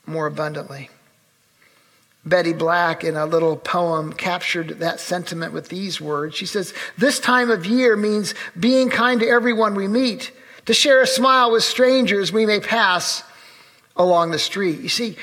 more 0.06 0.26
abundantly. 0.26 0.88
Betty 2.24 2.54
Black, 2.54 3.04
in 3.04 3.16
a 3.16 3.26
little 3.26 3.56
poem, 3.56 4.14
captured 4.14 4.78
that 4.78 4.98
sentiment 4.98 5.52
with 5.52 5.68
these 5.68 6.00
words. 6.00 6.36
She 6.36 6.46
says, 6.46 6.72
This 6.96 7.18
time 7.20 7.50
of 7.50 7.66
year 7.66 7.96
means 7.96 8.34
being 8.58 8.88
kind 8.88 9.20
to 9.20 9.28
everyone 9.28 9.74
we 9.74 9.88
meet, 9.88 10.32
to 10.64 10.72
share 10.72 11.02
a 11.02 11.06
smile 11.06 11.50
with 11.50 11.64
strangers 11.64 12.32
we 12.32 12.46
may 12.46 12.60
pass 12.60 13.24
along 13.96 14.30
the 14.30 14.38
street. 14.38 14.80
You 14.80 14.88
see, 14.88 15.16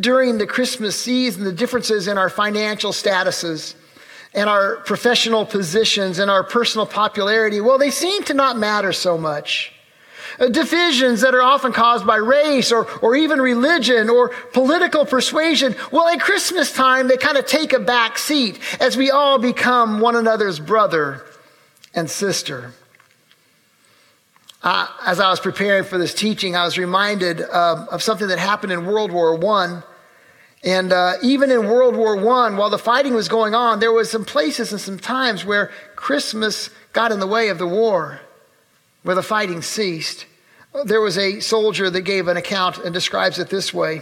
during 0.00 0.38
the 0.38 0.46
Christmas 0.46 0.98
season, 0.98 1.44
the 1.44 1.52
differences 1.52 2.08
in 2.08 2.18
our 2.18 2.30
financial 2.30 2.92
statuses 2.92 3.74
and 4.32 4.48
our 4.48 4.76
professional 4.78 5.46
positions 5.46 6.18
and 6.18 6.30
our 6.30 6.42
personal 6.42 6.86
popularity, 6.86 7.60
well, 7.60 7.78
they 7.78 7.90
seem 7.90 8.24
to 8.24 8.34
not 8.34 8.58
matter 8.58 8.92
so 8.92 9.16
much. 9.16 9.72
Uh, 10.40 10.48
divisions 10.48 11.20
that 11.20 11.34
are 11.34 11.42
often 11.42 11.72
caused 11.72 12.06
by 12.06 12.16
race 12.16 12.72
or, 12.72 12.90
or 13.00 13.14
even 13.14 13.40
religion 13.40 14.08
or 14.08 14.30
political 14.52 15.04
persuasion, 15.04 15.76
well, 15.92 16.08
at 16.08 16.20
Christmas 16.20 16.72
time, 16.72 17.06
they 17.06 17.16
kind 17.16 17.36
of 17.36 17.46
take 17.46 17.72
a 17.72 17.78
back 17.78 18.18
seat 18.18 18.58
as 18.80 18.96
we 18.96 19.10
all 19.10 19.38
become 19.38 20.00
one 20.00 20.16
another's 20.16 20.58
brother 20.58 21.24
and 21.94 22.10
sister. 22.10 22.72
Uh, 24.64 24.88
as 25.04 25.20
I 25.20 25.28
was 25.28 25.40
preparing 25.40 25.84
for 25.84 25.98
this 25.98 26.14
teaching, 26.14 26.56
I 26.56 26.64
was 26.64 26.78
reminded 26.78 27.42
uh, 27.42 27.84
of 27.90 28.02
something 28.02 28.28
that 28.28 28.38
happened 28.38 28.72
in 28.72 28.86
World 28.86 29.12
War 29.12 29.38
I. 29.58 29.82
And 30.64 30.90
uh, 30.90 31.16
even 31.22 31.50
in 31.50 31.68
World 31.68 31.94
War 31.94 32.16
I, 32.16 32.50
while 32.56 32.70
the 32.70 32.78
fighting 32.78 33.12
was 33.12 33.28
going 33.28 33.54
on, 33.54 33.78
there 33.78 33.92
was 33.92 34.10
some 34.10 34.24
places 34.24 34.72
and 34.72 34.80
some 34.80 34.98
times 34.98 35.44
where 35.44 35.70
Christmas 35.96 36.70
got 36.94 37.12
in 37.12 37.20
the 37.20 37.26
way 37.26 37.50
of 37.50 37.58
the 37.58 37.66
war, 37.66 38.20
where 39.02 39.14
the 39.14 39.22
fighting 39.22 39.60
ceased. 39.60 40.24
There 40.86 41.02
was 41.02 41.18
a 41.18 41.40
soldier 41.40 41.90
that 41.90 42.00
gave 42.00 42.26
an 42.26 42.38
account 42.38 42.78
and 42.78 42.94
describes 42.94 43.38
it 43.38 43.50
this 43.50 43.74
way. 43.74 44.00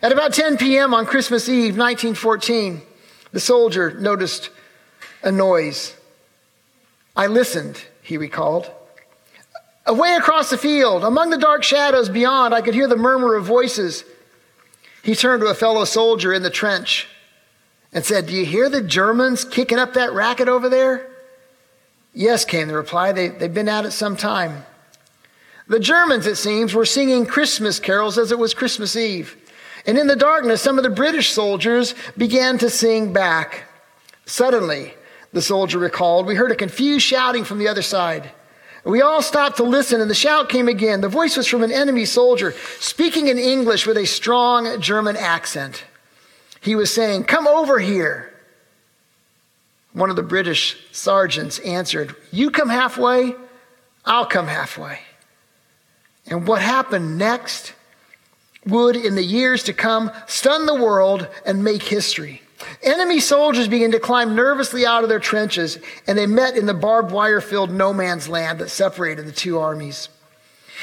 At 0.00 0.10
about 0.10 0.32
10 0.32 0.56
p.m. 0.56 0.94
on 0.94 1.04
Christmas 1.04 1.50
Eve, 1.50 1.76
1914, 1.76 2.80
the 3.32 3.40
soldier 3.40 3.90
noticed 4.00 4.48
a 5.22 5.30
noise. 5.30 5.94
I 7.14 7.26
listened, 7.26 7.84
he 8.00 8.16
recalled. 8.16 8.70
Away 9.84 10.14
across 10.14 10.50
the 10.50 10.58
field, 10.58 11.02
among 11.02 11.30
the 11.30 11.38
dark 11.38 11.64
shadows 11.64 12.08
beyond, 12.08 12.54
I 12.54 12.60
could 12.60 12.74
hear 12.74 12.86
the 12.86 12.96
murmur 12.96 13.34
of 13.34 13.44
voices. 13.44 14.04
He 15.02 15.14
turned 15.14 15.42
to 15.42 15.48
a 15.48 15.54
fellow 15.54 15.84
soldier 15.84 16.32
in 16.32 16.42
the 16.42 16.50
trench 16.50 17.08
and 17.92 18.04
said, 18.04 18.26
Do 18.26 18.32
you 18.32 18.44
hear 18.46 18.68
the 18.68 18.82
Germans 18.82 19.44
kicking 19.44 19.78
up 19.78 19.94
that 19.94 20.12
racket 20.12 20.48
over 20.48 20.68
there? 20.68 21.10
Yes, 22.14 22.44
came 22.44 22.68
the 22.68 22.74
reply. 22.74 23.12
They, 23.12 23.28
they've 23.28 23.52
been 23.52 23.68
at 23.68 23.84
it 23.84 23.90
some 23.90 24.16
time. 24.16 24.64
The 25.68 25.80
Germans, 25.80 26.26
it 26.26 26.36
seems, 26.36 26.74
were 26.74 26.84
singing 26.84 27.26
Christmas 27.26 27.80
carols 27.80 28.18
as 28.18 28.30
it 28.30 28.38
was 28.38 28.54
Christmas 28.54 28.94
Eve. 28.94 29.36
And 29.86 29.98
in 29.98 30.06
the 30.06 30.16
darkness, 30.16 30.62
some 30.62 30.78
of 30.78 30.84
the 30.84 30.90
British 30.90 31.30
soldiers 31.30 31.94
began 32.16 32.58
to 32.58 32.70
sing 32.70 33.12
back. 33.12 33.64
Suddenly, 34.26 34.94
the 35.32 35.42
soldier 35.42 35.78
recalled, 35.78 36.26
we 36.26 36.34
heard 36.34 36.52
a 36.52 36.56
confused 36.56 37.04
shouting 37.04 37.44
from 37.44 37.58
the 37.58 37.68
other 37.68 37.82
side. 37.82 38.30
We 38.84 39.00
all 39.00 39.22
stopped 39.22 39.58
to 39.58 39.62
listen, 39.62 40.00
and 40.00 40.10
the 40.10 40.14
shout 40.14 40.48
came 40.48 40.68
again. 40.68 41.00
The 41.00 41.08
voice 41.08 41.36
was 41.36 41.46
from 41.46 41.62
an 41.62 41.70
enemy 41.70 42.04
soldier, 42.04 42.54
speaking 42.80 43.28
in 43.28 43.38
English 43.38 43.86
with 43.86 43.96
a 43.96 44.06
strong 44.06 44.80
German 44.80 45.16
accent. 45.16 45.84
He 46.60 46.74
was 46.74 46.92
saying, 46.92 47.24
Come 47.24 47.46
over 47.46 47.78
here. 47.78 48.32
One 49.92 50.10
of 50.10 50.16
the 50.16 50.22
British 50.22 50.76
sergeants 50.90 51.58
answered, 51.60 52.16
You 52.32 52.50
come 52.50 52.70
halfway, 52.70 53.34
I'll 54.04 54.26
come 54.26 54.48
halfway. 54.48 54.98
And 56.26 56.46
what 56.46 56.62
happened 56.62 57.18
next 57.18 57.74
would, 58.66 58.96
in 58.96 59.14
the 59.14 59.24
years 59.24 59.64
to 59.64 59.72
come, 59.72 60.10
stun 60.26 60.66
the 60.66 60.74
world 60.74 61.28
and 61.44 61.62
make 61.62 61.82
history. 61.82 62.42
Enemy 62.82 63.20
soldiers 63.20 63.68
began 63.68 63.92
to 63.92 64.00
climb 64.00 64.34
nervously 64.34 64.84
out 64.84 65.02
of 65.02 65.08
their 65.08 65.18
trenches, 65.18 65.78
and 66.06 66.16
they 66.16 66.26
met 66.26 66.56
in 66.56 66.66
the 66.66 66.74
barbed 66.74 67.12
wire 67.12 67.40
filled 67.40 67.70
no 67.70 67.92
man's 67.92 68.28
land 68.28 68.58
that 68.58 68.70
separated 68.70 69.26
the 69.26 69.32
two 69.32 69.58
armies. 69.58 70.08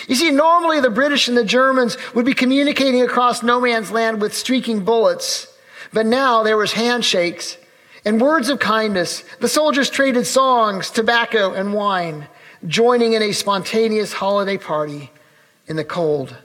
You 0.08 0.16
see, 0.16 0.32
normally 0.32 0.80
the 0.80 0.90
British 0.90 1.28
and 1.28 1.38
the 1.38 1.44
Germans 1.44 1.98
would 2.14 2.26
be 2.26 2.34
communicating 2.34 3.02
across 3.02 3.44
no 3.44 3.60
man's 3.60 3.92
land 3.92 4.22
with 4.22 4.34
streaking 4.34 4.86
bullets, 4.86 5.48
but 5.92 6.06
now 6.06 6.44
there 6.44 6.58
was 6.58 6.74
handshakes 6.74 7.58
and 8.06 8.22
words 8.22 8.50
of 8.50 8.60
kindness. 8.60 9.24
The 9.40 9.50
soldiers 9.50 9.90
traded 9.90 10.26
songs, 10.26 10.90
tobacco, 10.90 11.54
and 11.54 11.74
wine, 11.74 12.28
joining 12.68 13.14
in 13.14 13.22
a 13.22 13.34
spontaneous 13.34 14.14
holiday 14.14 14.58
party 14.58 15.12
in 15.68 15.76
the 15.76 15.84
cold 15.84 16.36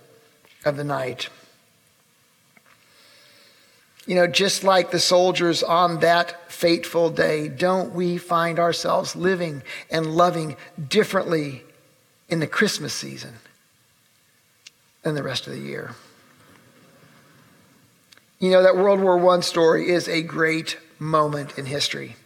of 0.64 0.76
the 0.76 0.84
night. 0.84 1.28
You 4.06 4.16
know, 4.16 4.26
just 4.26 4.64
like 4.64 4.90
the 4.90 5.00
soldiers 5.00 5.62
on 5.62 6.00
that 6.00 6.52
fateful 6.52 7.10
day, 7.10 7.48
don't 7.48 7.94
we 7.94 8.18
find 8.18 8.58
ourselves 8.58 9.16
living 9.16 9.62
and 9.90 10.14
loving 10.14 10.56
differently 10.88 11.62
in 12.28 12.38
the 12.40 12.46
Christmas 12.46 12.92
season 12.92 13.34
than 15.02 15.14
the 15.14 15.22
rest 15.22 15.46
of 15.46 15.54
the 15.54 15.58
year? 15.58 15.94
You 18.38 18.50
know, 18.50 18.62
that 18.62 18.76
World 18.76 19.00
War 19.00 19.34
I 19.34 19.40
story 19.40 19.88
is 19.88 20.06
a 20.06 20.20
great 20.20 20.76
moment 20.98 21.58
in 21.58 21.64
history. 21.64 22.16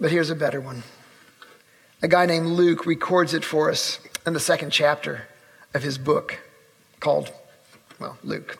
But 0.00 0.10
here's 0.10 0.30
a 0.30 0.34
better 0.34 0.60
one. 0.60 0.82
A 2.02 2.08
guy 2.08 2.26
named 2.26 2.46
Luke 2.46 2.84
records 2.86 3.34
it 3.34 3.44
for 3.44 3.70
us 3.70 4.00
in 4.26 4.32
the 4.32 4.40
second 4.40 4.70
chapter 4.70 5.28
of 5.74 5.82
his 5.82 5.98
book 5.98 6.40
called, 7.00 7.32
well, 8.00 8.18
Luke. 8.24 8.58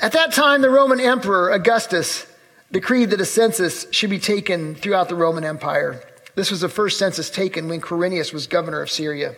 At 0.00 0.12
that 0.12 0.32
time, 0.32 0.62
the 0.62 0.70
Roman 0.70 1.00
Emperor 1.00 1.50
Augustus 1.50 2.26
decreed 2.70 3.10
that 3.10 3.20
a 3.20 3.24
census 3.24 3.86
should 3.90 4.10
be 4.10 4.20
taken 4.20 4.76
throughout 4.76 5.08
the 5.08 5.16
Roman 5.16 5.42
Empire. 5.44 6.00
This 6.36 6.52
was 6.52 6.60
the 6.60 6.68
first 6.68 6.98
census 6.98 7.30
taken 7.30 7.68
when 7.68 7.80
Quirinius 7.80 8.32
was 8.32 8.46
governor 8.46 8.80
of 8.80 8.90
Syria. 8.90 9.34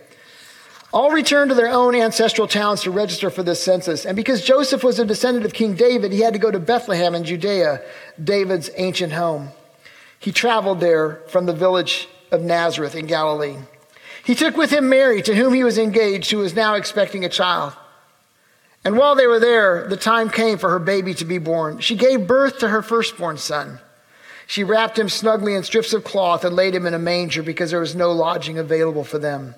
All 0.93 1.09
returned 1.09 1.49
to 1.49 1.55
their 1.55 1.69
own 1.69 1.95
ancestral 1.95 2.47
towns 2.47 2.81
to 2.81 2.91
register 2.91 3.31
for 3.31 3.41
this 3.41 3.63
census. 3.63 4.05
And 4.05 4.15
because 4.15 4.45
Joseph 4.45 4.83
was 4.83 4.99
a 4.99 5.05
descendant 5.05 5.45
of 5.45 5.53
King 5.53 5.73
David, 5.73 6.11
he 6.11 6.19
had 6.19 6.33
to 6.33 6.39
go 6.39 6.51
to 6.51 6.59
Bethlehem 6.59 7.15
in 7.15 7.23
Judea, 7.23 7.81
David's 8.23 8.69
ancient 8.75 9.13
home. 9.13 9.49
He 10.19 10.31
traveled 10.31 10.79
there 10.79 11.21
from 11.27 11.47
the 11.47 11.53
village 11.53 12.07
of 12.29 12.41
Nazareth 12.41 12.93
in 12.93 13.07
Galilee. 13.07 13.57
He 14.23 14.35
took 14.35 14.55
with 14.55 14.69
him 14.69 14.89
Mary, 14.89 15.23
to 15.23 15.33
whom 15.33 15.53
he 15.53 15.63
was 15.63 15.79
engaged, 15.79 16.29
who 16.29 16.37
was 16.37 16.53
now 16.53 16.75
expecting 16.75 17.25
a 17.25 17.29
child. 17.29 17.73
And 18.83 18.97
while 18.97 19.15
they 19.15 19.27
were 19.27 19.39
there, 19.39 19.87
the 19.87 19.97
time 19.97 20.29
came 20.29 20.57
for 20.57 20.69
her 20.71 20.79
baby 20.79 21.13
to 21.15 21.25
be 21.25 21.37
born. 21.37 21.79
She 21.79 21.95
gave 21.95 22.27
birth 22.27 22.59
to 22.59 22.69
her 22.69 22.81
firstborn 22.81 23.37
son. 23.37 23.79
She 24.47 24.63
wrapped 24.63 24.97
him 24.97 25.07
snugly 25.07 25.55
in 25.55 25.63
strips 25.63 25.93
of 25.93 26.03
cloth 26.03 26.43
and 26.43 26.55
laid 26.55 26.75
him 26.75 26.85
in 26.85 26.93
a 26.93 26.99
manger 26.99 27.43
because 27.43 27.71
there 27.71 27.79
was 27.79 27.95
no 27.95 28.11
lodging 28.11 28.57
available 28.57 29.03
for 29.03 29.19
them. 29.19 29.55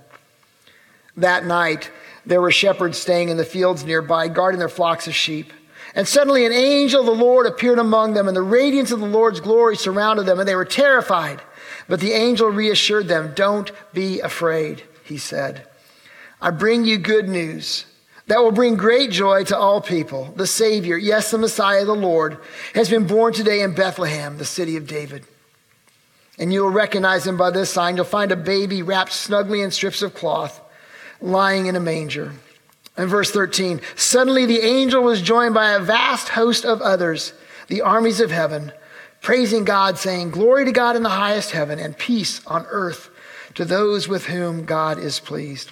That 1.16 1.46
night, 1.46 1.90
there 2.26 2.42
were 2.42 2.52
shepherds 2.52 2.98
staying 2.98 3.30
in 3.30 3.38
the 3.38 3.46
fields 3.46 3.86
nearby, 3.86 4.28
guarding 4.28 4.60
their 4.60 4.70
flocks 4.70 5.08
of 5.08 5.16
sheep. 5.16 5.54
And 5.96 6.08
suddenly, 6.08 6.46
an 6.46 6.52
angel 6.52 7.00
of 7.00 7.06
the 7.06 7.24
Lord 7.24 7.46
appeared 7.46 7.80
among 7.80 8.14
them, 8.14 8.28
and 8.28 8.36
the 8.36 8.42
radiance 8.42 8.92
of 8.92 9.00
the 9.00 9.06
Lord's 9.06 9.40
glory 9.40 9.78
surrounded 9.78 10.26
them, 10.26 10.40
and 10.40 10.48
they 10.48 10.56
were 10.56 10.66
terrified. 10.66 11.42
But 11.88 12.00
the 12.00 12.14
angel 12.14 12.50
reassured 12.50 13.08
them, 13.08 13.34
Don't 13.36 13.72
be 13.94 14.20
afraid, 14.20 14.84
he 15.04 15.18
said. 15.18 15.68
I 16.42 16.52
bring 16.52 16.84
you 16.84 16.98
good 16.98 17.30
news 17.30 17.86
that 18.28 18.40
will 18.42 18.52
bring 18.52 18.76
great 18.76 19.12
joy 19.12 19.44
to 19.46 19.58
all 19.58 19.82
people. 19.82 20.34
The 20.36 20.48
Savior, 20.48 20.98
yes, 20.98 21.32
the 21.32 21.38
Messiah, 21.38 21.86
the 21.86 21.94
Lord, 21.94 22.38
has 22.74 22.90
been 22.90 23.06
born 23.06 23.34
today 23.34 23.62
in 23.62 23.76
Bethlehem, 23.76 24.38
the 24.38 24.46
city 24.46 24.78
of 24.78 24.88
David. 24.88 25.26
And 26.40 26.52
you 26.52 26.62
will 26.64 26.72
recognize 26.72 27.28
him 27.28 27.38
by 27.38 27.52
this 27.52 27.70
sign. 27.70 27.96
You'll 27.96 28.06
find 28.06 28.32
a 28.32 28.38
baby 28.38 28.82
wrapped 28.82 29.12
snugly 29.12 29.62
in 29.62 29.72
strips 29.72 30.02
of 30.02 30.16
cloth, 30.16 30.62
lying 31.22 31.68
in 31.68 31.76
a 31.76 31.82
manger. 31.82 32.32
In 32.98 33.08
verse 33.08 33.32
13, 33.32 33.82
suddenly 33.96 34.46
the 34.46 34.62
angel 34.62 35.04
was 35.04 35.22
joined 35.22 35.54
by 35.54 35.72
a 35.72 35.80
vast 35.80 36.30
host 36.30 36.64
of 36.64 36.82
others, 36.82 37.34
the 37.68 37.82
armies 37.82 38.20
of 38.20 38.32
heaven, 38.32 38.72
praising 39.22 39.64
God, 39.64 39.98
saying, 39.98 40.32
Glory 40.32 40.66
to 40.66 40.72
God 40.72 40.96
in 40.96 41.04
the 41.04 41.10
highest 41.10 41.52
heaven, 41.52 41.80
and 41.80 41.98
peace 41.98 42.46
on 42.46 42.66
earth 42.70 43.10
to 43.56 43.66
those 43.66 44.08
with 44.08 44.26
whom 44.26 44.66
God 44.66 44.98
is 44.98 45.20
pleased. 45.20 45.72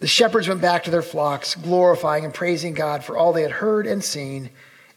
The 0.00 0.06
shepherds 0.06 0.46
went 0.48 0.60
back 0.60 0.84
to 0.84 0.90
their 0.90 1.02
flocks, 1.02 1.54
glorifying 1.56 2.24
and 2.24 2.32
praising 2.32 2.74
God 2.74 3.04
for 3.04 3.16
all 3.16 3.32
they 3.32 3.42
had 3.42 3.50
heard 3.50 3.86
and 3.86 4.02
seen. 4.02 4.50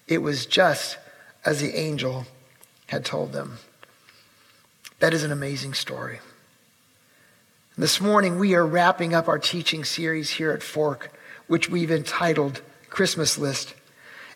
It 0.08 0.20
was 0.20 0.46
just 0.46 0.98
as 1.43 1.60
the 1.60 1.75
angel 1.75 2.25
had 2.88 3.03
told 3.03 3.34
them. 3.34 3.58
That 5.00 5.13
is 5.13 5.24
an 5.24 5.31
amazing 5.31 5.74
story. 5.74 6.20
This 7.77 8.00
morning, 8.00 8.38
we 8.38 8.53
are 8.53 8.65
wrapping 8.65 9.15
up 9.15 9.27
our 9.27 9.39
teaching 9.39 9.84
series 9.84 10.29
here 10.29 10.51
at 10.51 10.62
Fork, 10.62 11.12
which 11.48 11.70
we've 11.70 11.89
entitled 11.89 12.62
Christmas 12.89 13.39
List. 13.39 13.74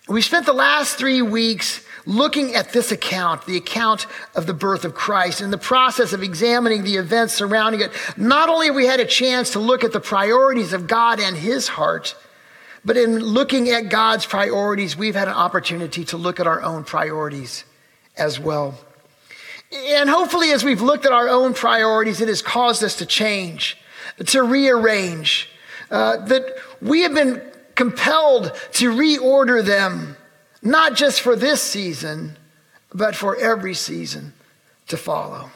We 0.08 0.22
spent 0.22 0.48
the 0.48 0.54
last 0.54 0.98
three 0.98 1.22
weeks 1.22 1.85
looking 2.06 2.56
at 2.56 2.72
this 2.72 2.92
account, 2.92 3.46
the 3.46 3.58
account 3.58 4.08
of 4.36 4.46
the 4.46 4.54
birth 4.54 4.86
of 4.86 4.94
Christ, 4.94 5.42
in 5.42 5.52
the 5.52 5.58
process 5.58 6.14
of 6.14 6.24
examining 6.24 6.84
the 6.84 6.96
events 6.96 7.34
surrounding 7.34 7.82
it. 7.82 7.92
Not 8.16 8.50
only 8.50 8.68
have 8.68 8.76
we 8.76 8.86
had 8.86 9.00
a 9.00 9.06
chance 9.06 9.52
to 9.52 9.60
look 9.60 9.84
at 9.84 9.92
the 9.92 10.00
priorities 10.00 10.74
of 10.74 10.88
God 10.88 11.20
and 11.20 11.36
his 11.36 11.68
heart, 11.68 12.16
but 12.84 12.98
in 12.98 13.20
looking 13.20 13.70
at 13.70 13.90
God's 13.90 14.26
priorities, 14.26 14.96
we've 14.96 15.16
had 15.16 15.28
an 15.28 15.34
opportunity 15.34 16.06
to 16.06 16.18
look 16.18 16.40
at 16.40 16.46
our 16.46 16.62
own 16.62 16.84
priorities 16.84 17.66
as 18.16 18.40
well. 18.40 18.76
And 19.74 20.10
hopefully, 20.10 20.52
as 20.52 20.64
we've 20.64 20.82
looked 20.82 21.06
at 21.06 21.12
our 21.12 21.28
own 21.28 21.54
priorities, 21.54 22.22
it 22.22 22.28
has 22.28 22.44
caused 22.44 22.84
us 22.84 22.96
to 22.98 23.06
change, 23.06 23.78
to 24.24 24.44
rearrange, 24.44 25.50
uh, 25.90 26.18
that 26.28 26.58
we 26.82 27.02
have 27.02 27.14
been 27.14 27.42
compelled 27.74 28.54
to 28.74 28.92
reorder 28.92 29.66
them, 29.66 30.16
not 30.62 30.96
just 30.96 31.22
for 31.22 31.36
this 31.36 31.62
season, 31.62 32.38
but 32.94 33.16
for 33.16 33.36
every 33.36 33.74
season 33.74 34.34
to 34.88 34.98
follow. 34.98 35.52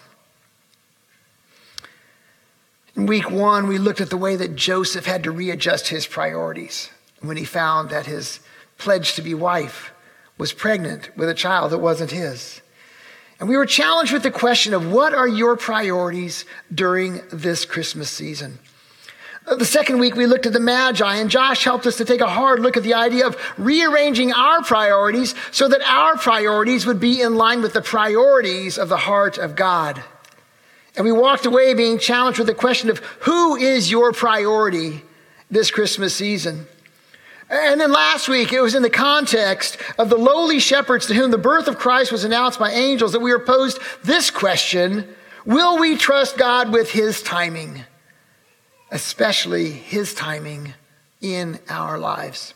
In 2.95 3.05
week 3.05 3.31
one, 3.31 3.67
we 3.67 3.77
looked 3.77 4.01
at 4.01 4.09
the 4.09 4.17
way 4.17 4.35
that 4.35 4.55
Joseph 4.55 5.05
had 5.05 5.23
to 5.23 5.31
readjust 5.31 5.87
his 5.87 6.05
priorities 6.05 6.89
when 7.21 7.37
he 7.37 7.45
found 7.45 7.89
that 7.89 8.05
his 8.05 8.39
pledged 8.77 9.15
to 9.15 9.21
be 9.21 9.33
wife 9.33 9.91
was 10.37 10.53
pregnant 10.53 11.15
with 11.17 11.29
a 11.29 11.33
child 11.33 11.71
that 11.71 11.79
wasn't 11.79 12.11
his. 12.11 12.61
And 13.39 13.47
we 13.47 13.55
were 13.55 13.65
challenged 13.65 14.11
with 14.11 14.23
the 14.23 14.31
question 14.31 14.73
of 14.73 14.91
what 14.91 15.13
are 15.13 15.27
your 15.27 15.55
priorities 15.55 16.43
during 16.73 17.21
this 17.31 17.63
Christmas 17.65 18.09
season? 18.09 18.59
The 19.57 19.65
second 19.65 19.97
week, 19.97 20.15
we 20.15 20.27
looked 20.27 20.45
at 20.45 20.53
the 20.53 20.59
Magi, 20.59 21.15
and 21.15 21.29
Josh 21.29 21.63
helped 21.63 21.87
us 21.87 21.97
to 21.97 22.05
take 22.05 22.21
a 22.21 22.27
hard 22.27 22.59
look 22.59 22.77
at 22.77 22.83
the 22.83 22.93
idea 22.93 23.25
of 23.25 23.35
rearranging 23.57 24.31
our 24.31 24.61
priorities 24.61 25.33
so 25.51 25.67
that 25.67 25.81
our 25.81 26.17
priorities 26.17 26.85
would 26.85 26.99
be 26.99 27.21
in 27.21 27.35
line 27.35 27.63
with 27.63 27.73
the 27.73 27.81
priorities 27.81 28.77
of 28.77 28.89
the 28.89 28.97
heart 28.97 29.39
of 29.39 29.55
God. 29.55 30.03
And 30.95 31.03
we 31.03 31.11
walked 31.11 31.47
away 31.47 31.73
being 31.73 31.97
challenged 31.97 32.37
with 32.37 32.47
the 32.47 32.53
question 32.53 32.89
of 32.89 32.99
who 33.21 33.55
is 33.55 33.89
your 33.89 34.11
priority 34.11 35.03
this 35.49 35.71
Christmas 35.71 36.15
season? 36.15 36.67
And 37.49 37.81
then 37.81 37.91
last 37.91 38.29
week, 38.29 38.53
it 38.53 38.61
was 38.61 38.75
in 38.75 38.83
the 38.83 38.89
context 38.91 39.77
of 39.97 40.09
the 40.09 40.17
lowly 40.17 40.59
shepherds 40.59 41.07
to 41.07 41.15
whom 41.15 41.31
the 41.31 41.37
birth 41.39 41.67
of 41.67 41.79
Christ 41.79 42.11
was 42.11 42.23
announced 42.23 42.59
by 42.59 42.69
angels 42.69 43.13
that 43.13 43.21
we 43.21 43.31
were 43.31 43.39
posed 43.39 43.79
this 44.03 44.29
question 44.29 45.07
Will 45.45 45.79
we 45.79 45.95
trust 45.95 46.37
God 46.37 46.71
with 46.71 46.91
His 46.91 47.23
timing, 47.23 47.85
especially 48.91 49.71
His 49.71 50.13
timing 50.13 50.73
in 51.21 51.59
our 51.69 51.97
lives? 51.97 52.53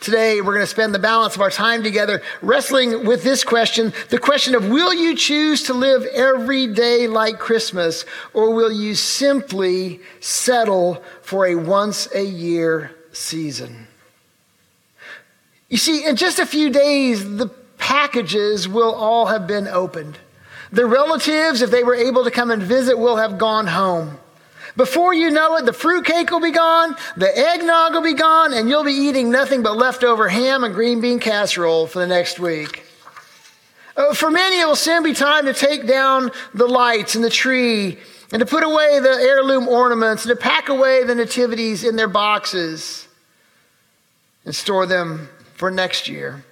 Today, 0.00 0.40
we're 0.40 0.52
going 0.52 0.60
to 0.60 0.66
spend 0.66 0.94
the 0.94 0.98
balance 0.98 1.34
of 1.34 1.40
our 1.40 1.50
time 1.50 1.82
together 1.82 2.22
wrestling 2.42 3.06
with 3.06 3.24
this 3.24 3.42
question 3.42 3.92
the 4.10 4.18
question 4.18 4.54
of 4.54 4.68
will 4.68 4.92
you 4.92 5.16
choose 5.16 5.64
to 5.64 5.74
live 5.74 6.04
every 6.14 6.66
day 6.66 7.08
like 7.08 7.38
Christmas, 7.38 8.04
or 8.34 8.54
will 8.54 8.70
you 8.70 8.94
simply 8.94 10.00
settle 10.20 11.02
for 11.22 11.46
a 11.46 11.54
once 11.54 12.08
a 12.14 12.22
year 12.22 12.94
season. 13.16 13.86
You 15.68 15.78
see, 15.78 16.04
in 16.04 16.16
just 16.16 16.38
a 16.38 16.46
few 16.46 16.70
days, 16.70 17.36
the 17.36 17.48
packages 17.78 18.68
will 18.68 18.94
all 18.94 19.26
have 19.26 19.46
been 19.46 19.66
opened. 19.66 20.18
The 20.70 20.86
relatives, 20.86 21.62
if 21.62 21.70
they 21.70 21.82
were 21.82 21.94
able 21.94 22.24
to 22.24 22.30
come 22.30 22.50
and 22.50 22.62
visit, 22.62 22.98
will 22.98 23.16
have 23.16 23.38
gone 23.38 23.66
home. 23.66 24.18
Before 24.76 25.14
you 25.14 25.30
know 25.30 25.56
it, 25.56 25.64
the 25.64 25.72
fruitcake 25.72 26.30
will 26.30 26.40
be 26.40 26.50
gone, 26.50 26.96
the 27.16 27.36
eggnog 27.36 27.94
will 27.94 28.02
be 28.02 28.14
gone, 28.14 28.52
and 28.52 28.68
you'll 28.68 28.84
be 28.84 28.92
eating 28.92 29.30
nothing 29.30 29.62
but 29.62 29.76
leftover 29.76 30.28
ham 30.28 30.64
and 30.64 30.74
green 30.74 31.00
bean 31.00 31.18
casserole 31.18 31.86
for 31.86 31.98
the 31.98 32.06
next 32.06 32.38
week. 32.38 32.84
Uh, 33.96 34.12
for 34.12 34.30
many, 34.30 34.60
it 34.60 34.66
will 34.66 34.76
soon 34.76 35.02
be 35.02 35.14
time 35.14 35.46
to 35.46 35.54
take 35.54 35.86
down 35.86 36.30
the 36.52 36.66
lights 36.66 37.14
and 37.14 37.24
the 37.24 37.30
tree 37.30 37.98
and 38.32 38.40
to 38.40 38.46
put 38.46 38.62
away 38.62 39.00
the 39.00 39.08
heirloom 39.08 39.66
ornaments 39.68 40.26
and 40.26 40.36
to 40.36 40.42
pack 40.42 40.68
away 40.68 41.04
the 41.04 41.14
nativities 41.14 41.82
in 41.82 41.96
their 41.96 42.08
boxes 42.08 43.08
and 44.44 44.54
store 44.54 44.84
them 44.84 45.30
for 45.54 45.70
next 45.70 46.08
year. 46.08 46.44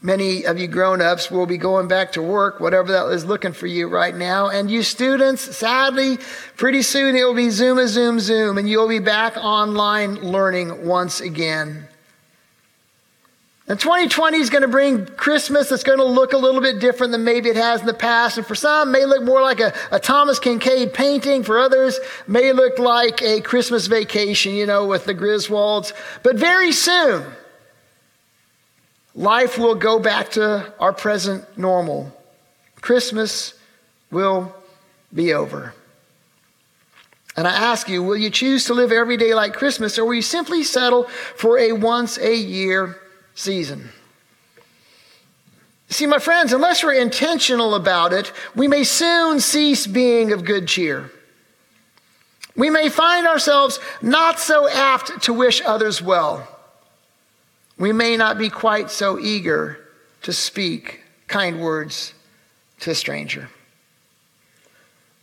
Many 0.00 0.44
of 0.44 0.58
you 0.58 0.68
grown 0.68 1.02
ups 1.02 1.28
will 1.28 1.46
be 1.46 1.56
going 1.56 1.88
back 1.88 2.12
to 2.12 2.22
work, 2.22 2.60
whatever 2.60 2.92
that 2.92 3.06
is 3.08 3.24
looking 3.24 3.52
for 3.52 3.66
you 3.66 3.88
right 3.88 4.14
now. 4.14 4.48
And 4.48 4.70
you 4.70 4.84
students, 4.84 5.56
sadly, 5.56 6.18
pretty 6.56 6.82
soon 6.82 7.16
it 7.16 7.24
will 7.24 7.34
be 7.34 7.50
Zoom, 7.50 7.78
a 7.78 7.88
Zoom, 7.88 8.20
Zoom, 8.20 8.58
and 8.58 8.68
you'll 8.68 8.88
be 8.88 9.00
back 9.00 9.36
online 9.36 10.14
learning 10.16 10.86
once 10.86 11.20
again. 11.20 11.88
And 13.66 13.78
2020 13.78 14.38
is 14.38 14.50
going 14.50 14.62
to 14.62 14.68
bring 14.68 15.04
Christmas 15.04 15.68
that's 15.68 15.82
going 15.82 15.98
to 15.98 16.04
look 16.04 16.32
a 16.32 16.38
little 16.38 16.62
bit 16.62 16.78
different 16.78 17.10
than 17.10 17.24
maybe 17.24 17.50
it 17.50 17.56
has 17.56 17.80
in 17.80 17.86
the 17.86 17.92
past. 17.92 18.38
And 18.38 18.46
for 18.46 18.54
some, 18.54 18.92
may 18.92 19.04
look 19.04 19.24
more 19.24 19.42
like 19.42 19.60
a, 19.60 19.74
a 19.90 19.98
Thomas 19.98 20.38
Kinkade 20.38 20.94
painting. 20.94 21.42
For 21.42 21.58
others, 21.58 21.98
may 22.26 22.52
look 22.52 22.78
like 22.78 23.20
a 23.20 23.42
Christmas 23.42 23.86
vacation, 23.86 24.54
you 24.54 24.64
know, 24.64 24.86
with 24.86 25.04
the 25.04 25.14
Griswolds. 25.14 25.92
But 26.22 26.36
very 26.36 26.72
soon, 26.72 27.26
life 29.14 29.58
will 29.58 29.74
go 29.74 29.98
back 29.98 30.30
to 30.32 30.72
our 30.78 30.92
present 30.92 31.58
normal. 31.58 32.12
Christmas 32.80 33.54
will 34.10 34.54
be 35.12 35.32
over. 35.32 35.74
And 37.36 37.46
I 37.46 37.52
ask 37.52 37.88
you, 37.88 38.02
will 38.02 38.16
you 38.16 38.30
choose 38.30 38.64
to 38.64 38.74
live 38.74 38.90
every 38.90 39.16
day 39.16 39.34
like 39.34 39.54
Christmas, 39.54 39.98
or 39.98 40.04
will 40.04 40.14
you 40.14 40.22
simply 40.22 40.62
settle 40.64 41.04
for 41.04 41.58
a 41.58 41.72
once 41.72 42.18
a 42.18 42.34
year 42.34 42.98
season. 43.38 43.88
See, 45.90 46.06
my 46.06 46.18
friends, 46.18 46.52
unless 46.52 46.82
we're 46.82 47.00
intentional 47.00 47.74
about 47.74 48.12
it, 48.12 48.32
we 48.54 48.68
may 48.68 48.84
soon 48.84 49.40
cease 49.40 49.86
being 49.86 50.32
of 50.32 50.44
good 50.44 50.66
cheer. 50.66 51.10
We 52.56 52.68
may 52.68 52.88
find 52.88 53.26
ourselves 53.26 53.78
not 54.02 54.40
so 54.40 54.68
apt 54.68 55.22
to 55.22 55.32
wish 55.32 55.62
others 55.64 56.02
well. 56.02 56.46
We 57.78 57.92
may 57.92 58.16
not 58.16 58.38
be 58.38 58.50
quite 58.50 58.90
so 58.90 59.18
eager 59.18 59.78
to 60.22 60.32
speak 60.32 61.02
kind 61.28 61.60
words 61.60 62.12
to 62.80 62.90
a 62.90 62.94
stranger. 62.94 63.48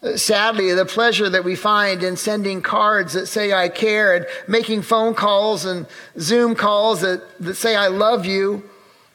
Uh, 0.02 0.18
sadly, 0.18 0.74
the 0.74 0.86
pleasure 0.86 1.30
that 1.30 1.44
we 1.44 1.56
find 1.56 2.04
in 2.04 2.16
sending 2.16 2.62
cards 2.62 3.14
that 3.14 3.28
say 3.28 3.54
I 3.54 3.70
care 3.70 4.16
and 4.16 4.26
making 4.48 4.84
phone 4.84 5.16
calls 5.16 5.66
and 5.66 5.88
Zoom 6.20 6.56
calls 6.56 7.02
that, 7.02 7.22
that 7.40 7.56
say 7.56 7.76
I 7.76 7.88
love 7.88 8.26
you, 8.26 8.70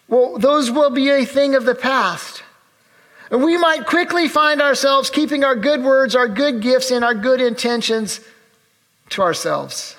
well, 0.09 0.38
those 0.38 0.70
will 0.70 0.90
be 0.90 1.09
a 1.11 1.24
thing 1.24 1.55
of 1.55 1.64
the 1.64 1.74
past. 1.74 2.42
And 3.31 3.44
we 3.44 3.57
might 3.57 3.87
quickly 3.87 4.26
find 4.26 4.61
ourselves 4.61 5.09
keeping 5.09 5.44
our 5.44 5.55
good 5.55 5.85
words, 5.85 6.16
our 6.16 6.26
good 6.26 6.61
gifts, 6.61 6.90
and 6.90 7.05
our 7.05 7.14
good 7.14 7.40
intentions 7.40 8.20
to 9.11 9.22
ourselves. 9.22 9.96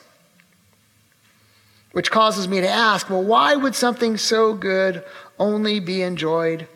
Which 1.91 2.09
causes 2.09 2.47
me 2.47 2.61
to 2.61 2.69
ask, 2.69 3.09
well, 3.09 3.23
why 3.23 3.55
would 3.55 3.75
something 3.75 4.17
so 4.17 4.53
good 4.53 5.03
only 5.37 5.79
be 5.79 6.01
enjoyed 6.01 6.67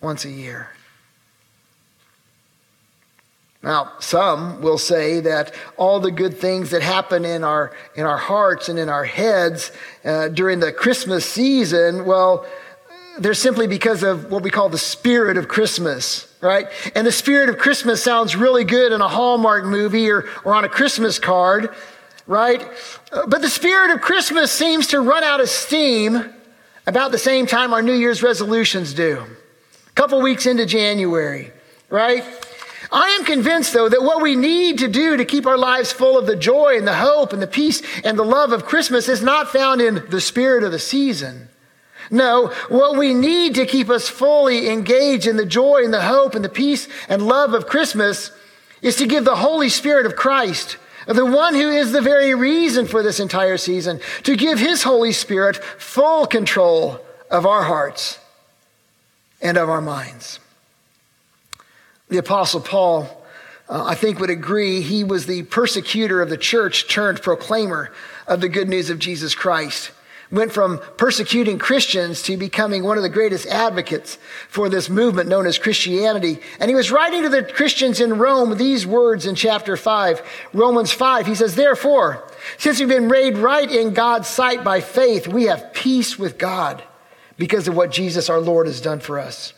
once 0.00 0.24
a 0.24 0.30
year? 0.30 0.70
Now, 3.62 3.92
some 3.98 4.62
will 4.62 4.78
say 4.78 5.20
that 5.20 5.54
all 5.76 6.00
the 6.00 6.10
good 6.10 6.38
things 6.38 6.70
that 6.70 6.80
happen 6.80 7.26
in 7.26 7.44
our, 7.44 7.72
in 7.94 8.06
our 8.06 8.16
hearts 8.16 8.70
and 8.70 8.78
in 8.78 8.88
our 8.88 9.04
heads 9.04 9.70
uh, 10.02 10.28
during 10.28 10.60
the 10.60 10.72
Christmas 10.72 11.26
season, 11.26 12.06
well, 12.06 12.46
they're 13.18 13.34
simply 13.34 13.66
because 13.66 14.02
of 14.02 14.30
what 14.30 14.42
we 14.42 14.50
call 14.50 14.70
the 14.70 14.78
spirit 14.78 15.36
of 15.36 15.46
Christmas, 15.46 16.32
right? 16.40 16.68
And 16.94 17.06
the 17.06 17.12
spirit 17.12 17.50
of 17.50 17.58
Christmas 17.58 18.02
sounds 18.02 18.34
really 18.34 18.64
good 18.64 18.92
in 18.92 19.02
a 19.02 19.08
Hallmark 19.08 19.66
movie 19.66 20.08
or, 20.08 20.24
or 20.42 20.54
on 20.54 20.64
a 20.64 20.68
Christmas 20.68 21.18
card, 21.18 21.74
right? 22.30 22.64
Uh, 23.10 23.26
but 23.26 23.42
the 23.42 23.48
spirit 23.48 23.90
of 23.90 24.00
Christmas 24.00 24.52
seems 24.52 24.86
to 24.86 25.00
run 25.00 25.24
out 25.24 25.40
of 25.40 25.48
steam 25.48 26.32
about 26.86 27.10
the 27.10 27.18
same 27.18 27.44
time 27.44 27.74
our 27.74 27.82
New 27.82 27.92
Year's 27.92 28.22
resolutions 28.22 28.94
do. 28.94 29.24
A 29.88 29.92
couple 29.94 30.22
weeks 30.22 30.46
into 30.46 30.64
January, 30.64 31.50
right? 31.88 32.22
I 32.92 33.08
am 33.18 33.24
convinced, 33.24 33.72
though, 33.72 33.88
that 33.88 34.02
what 34.02 34.22
we 34.22 34.36
need 34.36 34.78
to 34.78 34.86
do 34.86 35.16
to 35.16 35.24
keep 35.24 35.44
our 35.44 35.58
lives 35.58 35.90
full 35.90 36.16
of 36.16 36.26
the 36.26 36.36
joy 36.36 36.78
and 36.78 36.86
the 36.86 36.94
hope 36.94 37.32
and 37.32 37.42
the 37.42 37.48
peace 37.48 37.82
and 38.04 38.16
the 38.16 38.24
love 38.24 38.52
of 38.52 38.64
Christmas 38.64 39.08
is 39.08 39.22
not 39.22 39.48
found 39.48 39.80
in 39.80 40.04
the 40.08 40.20
spirit 40.20 40.62
of 40.62 40.70
the 40.70 40.78
season. 40.78 41.48
No, 42.12 42.48
what 42.68 42.96
we 42.96 43.12
need 43.12 43.56
to 43.56 43.66
keep 43.66 43.90
us 43.90 44.08
fully 44.08 44.68
engaged 44.68 45.26
in 45.26 45.36
the 45.36 45.44
joy 45.44 45.82
and 45.84 45.92
the 45.92 46.02
hope 46.02 46.36
and 46.36 46.44
the 46.44 46.48
peace 46.48 46.86
and 47.08 47.26
love 47.26 47.54
of 47.54 47.66
Christmas 47.66 48.30
is 48.82 48.94
to 48.96 49.06
give 49.06 49.24
the 49.24 49.36
Holy 49.36 49.68
Spirit 49.68 50.06
of 50.06 50.14
Christ, 50.14 50.76
the 51.12 51.26
one 51.26 51.54
who 51.54 51.70
is 51.70 51.92
the 51.92 52.00
very 52.00 52.34
reason 52.34 52.86
for 52.86 53.02
this 53.02 53.20
entire 53.20 53.56
season, 53.56 54.00
to 54.22 54.36
give 54.36 54.58
His 54.58 54.82
Holy 54.82 55.12
Spirit 55.12 55.56
full 55.56 56.26
control 56.26 57.00
of 57.30 57.46
our 57.46 57.64
hearts 57.64 58.18
and 59.40 59.56
of 59.56 59.68
our 59.68 59.80
minds. 59.80 60.40
The 62.08 62.18
Apostle 62.18 62.60
Paul, 62.60 63.24
uh, 63.68 63.84
I 63.84 63.94
think, 63.94 64.18
would 64.18 64.30
agree 64.30 64.80
he 64.80 65.04
was 65.04 65.26
the 65.26 65.44
persecutor 65.44 66.20
of 66.20 66.28
the 66.28 66.36
church 66.36 66.88
turned 66.88 67.22
proclaimer 67.22 67.92
of 68.26 68.40
the 68.40 68.48
good 68.48 68.68
news 68.68 68.90
of 68.90 68.98
Jesus 68.98 69.34
Christ. 69.34 69.92
Went 70.30 70.52
from 70.52 70.80
persecuting 70.96 71.58
Christians 71.58 72.22
to 72.22 72.36
becoming 72.36 72.84
one 72.84 72.96
of 72.96 73.02
the 73.02 73.08
greatest 73.08 73.46
advocates 73.46 74.16
for 74.48 74.68
this 74.68 74.88
movement 74.88 75.28
known 75.28 75.44
as 75.44 75.58
Christianity. 75.58 76.38
And 76.60 76.68
he 76.68 76.74
was 76.76 76.92
writing 76.92 77.22
to 77.22 77.28
the 77.28 77.42
Christians 77.42 78.00
in 78.00 78.18
Rome 78.18 78.56
these 78.56 78.86
words 78.86 79.26
in 79.26 79.34
chapter 79.34 79.76
5, 79.76 80.22
Romans 80.52 80.92
5. 80.92 81.26
He 81.26 81.34
says, 81.34 81.56
Therefore, 81.56 82.30
since 82.58 82.78
we've 82.78 82.88
been 82.88 83.08
made 83.08 83.38
right 83.38 83.68
in 83.68 83.92
God's 83.92 84.28
sight 84.28 84.62
by 84.62 84.80
faith, 84.80 85.26
we 85.26 85.44
have 85.44 85.72
peace 85.72 86.16
with 86.16 86.38
God 86.38 86.82
because 87.36 87.66
of 87.66 87.74
what 87.74 87.90
Jesus 87.90 88.30
our 88.30 88.40
Lord 88.40 88.66
has 88.66 88.80
done 88.80 89.00
for 89.00 89.18
us. 89.18 89.52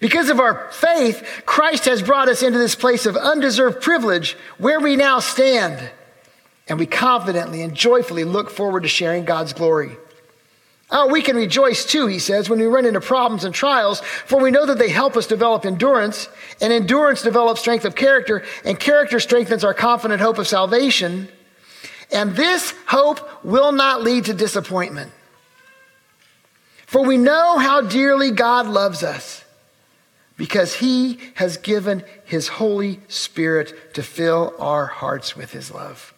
Because 0.00 0.30
of 0.30 0.40
our 0.40 0.70
faith, 0.72 1.42
Christ 1.44 1.84
has 1.84 2.02
brought 2.02 2.28
us 2.28 2.42
into 2.42 2.58
this 2.58 2.74
place 2.74 3.06
of 3.06 3.16
undeserved 3.16 3.82
privilege 3.82 4.36
where 4.58 4.80
we 4.80 4.96
now 4.96 5.20
stand. 5.20 5.90
And 6.70 6.78
we 6.78 6.86
confidently 6.86 7.62
and 7.62 7.74
joyfully 7.74 8.22
look 8.22 8.48
forward 8.48 8.84
to 8.84 8.88
sharing 8.88 9.24
God's 9.24 9.52
glory. 9.52 9.96
Oh, 10.88 11.08
we 11.08 11.20
can 11.20 11.34
rejoice 11.34 11.84
too, 11.84 12.06
he 12.06 12.20
says, 12.20 12.48
when 12.48 12.60
we 12.60 12.66
run 12.66 12.86
into 12.86 13.00
problems 13.00 13.42
and 13.42 13.52
trials, 13.52 14.00
for 14.00 14.40
we 14.40 14.52
know 14.52 14.66
that 14.66 14.78
they 14.78 14.88
help 14.88 15.16
us 15.16 15.26
develop 15.26 15.66
endurance, 15.66 16.28
and 16.60 16.72
endurance 16.72 17.22
develops 17.22 17.60
strength 17.60 17.84
of 17.84 17.96
character, 17.96 18.44
and 18.64 18.78
character 18.78 19.18
strengthens 19.18 19.64
our 19.64 19.74
confident 19.74 20.20
hope 20.20 20.38
of 20.38 20.46
salvation. 20.46 21.28
And 22.12 22.36
this 22.36 22.72
hope 22.86 23.44
will 23.44 23.72
not 23.72 24.02
lead 24.02 24.26
to 24.26 24.34
disappointment. 24.34 25.10
For 26.86 27.04
we 27.04 27.16
know 27.16 27.58
how 27.58 27.80
dearly 27.80 28.30
God 28.30 28.66
loves 28.68 29.02
us 29.02 29.44
because 30.36 30.74
he 30.76 31.18
has 31.34 31.56
given 31.56 32.04
his 32.24 32.46
Holy 32.46 33.00
Spirit 33.08 33.94
to 33.94 34.04
fill 34.04 34.54
our 34.60 34.86
hearts 34.86 35.36
with 35.36 35.50
his 35.50 35.72
love. 35.72 36.14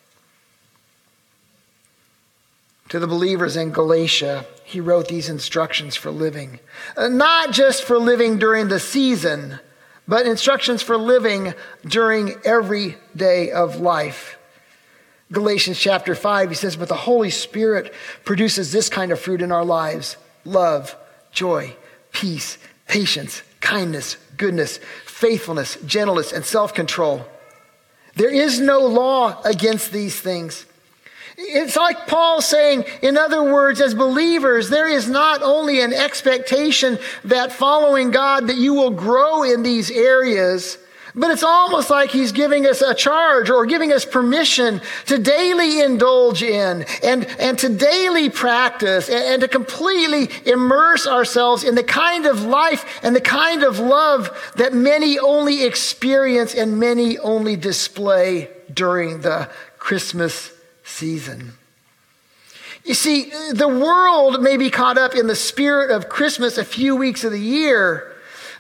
To 2.93 2.99
the 2.99 3.07
believers 3.07 3.57
in 3.57 3.71
Galatia, 3.71 4.45
he 4.65 4.79
wrote 4.79 5.09
these 5.09 5.31
instructions 5.31 5.97
for 5.97 6.11
living. 6.11 6.61
Uh, 6.95 7.09
not 7.09 7.51
just 7.51 7.85
for 7.85 7.99
living 7.99 8.39
during 8.39 8.69
the 8.69 8.79
season, 8.79 9.59
but 10.07 10.27
instructions 10.27 10.83
for 10.83 10.99
living 10.99 11.55
during 11.87 12.35
every 12.45 12.99
day 13.17 13.51
of 13.51 13.81
life. 13.81 14.37
Galatians 15.33 15.79
chapter 15.79 16.15
5, 16.15 16.51
he 16.51 16.55
says, 16.55 16.77
But 16.77 16.91
the 16.91 16.95
Holy 16.95 17.31
Spirit 17.31 17.95
produces 18.27 18.73
this 18.73 18.91
kind 18.91 19.11
of 19.11 19.19
fruit 19.19 19.41
in 19.41 19.53
our 19.53 19.65
lives 19.65 20.19
love, 20.45 20.95
joy, 21.31 21.75
peace, 22.13 22.59
patience, 22.89 23.43
kindness, 23.61 24.19
goodness, 24.37 24.79
faithfulness, 25.07 25.79
gentleness, 25.87 26.31
and 26.31 26.45
self 26.45 26.75
control. 26.75 27.27
There 28.17 28.29
is 28.29 28.61
no 28.61 28.81
law 28.81 29.41
against 29.47 29.93
these 29.93 30.21
things. 30.21 30.67
It's 31.37 31.77
like 31.77 32.07
Paul 32.07 32.43
saying, 32.43 32.85
in 33.01 33.17
other 33.17 33.43
words, 33.43 33.81
as 33.81 33.95
believers, 33.95 34.69
there 34.69 34.89
is 34.89 35.09
not 35.09 35.43
only 35.43 35.81
an 35.81 35.93
expectation 35.93 36.99
that 37.25 37.53
following 37.53 38.11
God 38.11 38.49
that 38.49 38.57
you 38.57 38.75
will 38.75 38.91
grow 38.91 39.43
in 39.43 39.63
these 39.63 39.91
areas, 39.91 40.79
but 41.15 41.31
it's 41.31 41.43
almost 41.43 41.91
like 41.91 42.11
he's 42.11 42.33
giving 42.33 42.67
us 42.67 42.81
a 42.81 42.95
charge 42.95 43.51
or 43.51 43.67
giving 43.67 43.93
us 43.93 44.05
permission 44.05 44.81
to 45.07 45.19
daily 45.19 45.81
indulge 45.81 46.43
in 46.43 46.87
and, 47.03 47.27
and 47.39 47.59
to 47.59 47.69
daily 47.69 48.31
practice 48.31 49.09
and, 49.09 49.25
and, 49.25 49.43
to 49.43 49.49
completely 49.49 50.31
immerse 50.51 51.07
ourselves 51.07 51.65
in 51.65 51.75
the 51.75 51.83
kind 51.83 52.25
of 52.25 52.43
life 52.43 53.01
and 53.03 53.15
the 53.15 53.21
kind 53.21 53.63
of 53.63 53.79
love 53.79 54.53
that 54.57 54.73
many 54.73 55.19
only 55.19 55.65
experience 55.65 56.55
and 56.55 56.79
many 56.79 57.19
only 57.19 57.57
display 57.57 58.49
during 58.73 59.21
the 59.21 59.51
Christmas 59.79 60.51
season. 60.85 61.53
You 62.85 62.95
see, 62.95 63.31
the 63.53 63.69
world 63.69 64.43
may 64.43 64.57
be 64.57 64.71
caught 64.71 64.99
up 64.99 65.15
in 65.15 65.27
the 65.27 65.37
spirit 65.37 65.91
of 65.91 66.09
Christmas 66.09 66.59
a 66.59 66.65
few 66.65 66.97
weeks 66.97 67.23
of 67.25 67.33
the 67.33 67.41
year. 67.41 68.13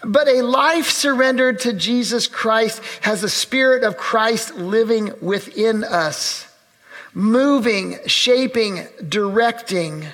But 0.04 0.28
a 0.28 0.42
life 0.42 0.90
surrendered 0.90 1.61
to 1.61 1.72
Jesus 1.72 2.26
Christ 2.26 2.82
has 3.02 3.20
the 3.20 3.28
Spirit 3.28 3.85
of 3.85 3.96
Christ 3.96 4.56
living 4.56 5.12
within 5.20 5.85
us, 5.85 6.46
moving, 7.14 7.98
shaping, 8.06 8.87
directing. 9.08 10.06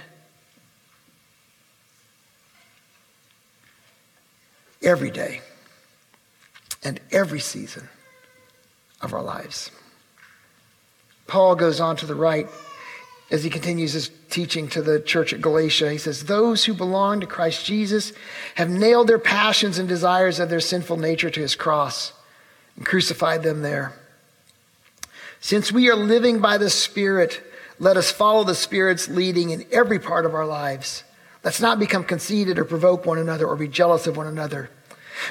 Every 4.83 5.11
day 5.11 5.41
and 6.85 7.01
every 7.11 7.41
season 7.41 7.89
of 9.01 9.15
our 9.15 9.23
lives. 9.23 9.71
Paul 11.29 11.55
goes 11.55 11.79
on 11.79 11.97
to 11.99 12.07
the 12.07 12.17
right 12.17 12.49
as 13.31 13.45
he 13.45 13.51
continues 13.51 13.93
his 13.93 14.11
teaching 14.31 14.67
to 14.69 14.83
the 14.83 14.99
church 14.99 15.33
at 15.33 15.43
Galatia. 15.43 15.93
He 15.93 15.99
says, 15.99 16.25
Those 16.25 16.65
who 16.65 16.75
belong 16.75 17.21
to 17.21 17.27
Christ 17.27 17.65
Jesus 17.65 18.13
have 18.57 18.71
nailed 18.71 19.07
their 19.07 19.19
passions 19.19 19.79
and 19.79 19.89
desires 19.89 20.41
of 20.41 20.49
their 20.49 20.59
sinful 20.59 20.97
nature 20.97 21.31
to 21.31 21.41
his 21.41 21.55
cross 21.55 22.15
and 22.77 22.87
crucified 22.87 23.43
them 23.43 23.61
there. 23.61 23.93
Since 25.41 25.71
we 25.71 25.89
are 25.91 25.97
living 25.97 26.41
by 26.41 26.59
the 26.59 26.71
Spirit, 26.71 27.43
let 27.79 27.97
us 27.97 28.11
follow 28.11 28.43
the 28.43 28.55
Spirit's 28.55 29.09
leading 29.09 29.51
in 29.51 29.67
every 29.71 29.99
part 29.99 30.25
of 30.25 30.35
our 30.35 30.47
lives. 30.47 31.05
Let's 31.45 31.61
not 31.61 31.79
become 31.79 32.05
conceited 32.05 32.59
or 32.59 32.65
provoke 32.65 33.07
one 33.07 33.19
another 33.19 33.47
or 33.47 33.55
be 33.55 33.69
jealous 33.69 34.07
of 34.07 34.17
one 34.17 34.27
another. 34.27 34.71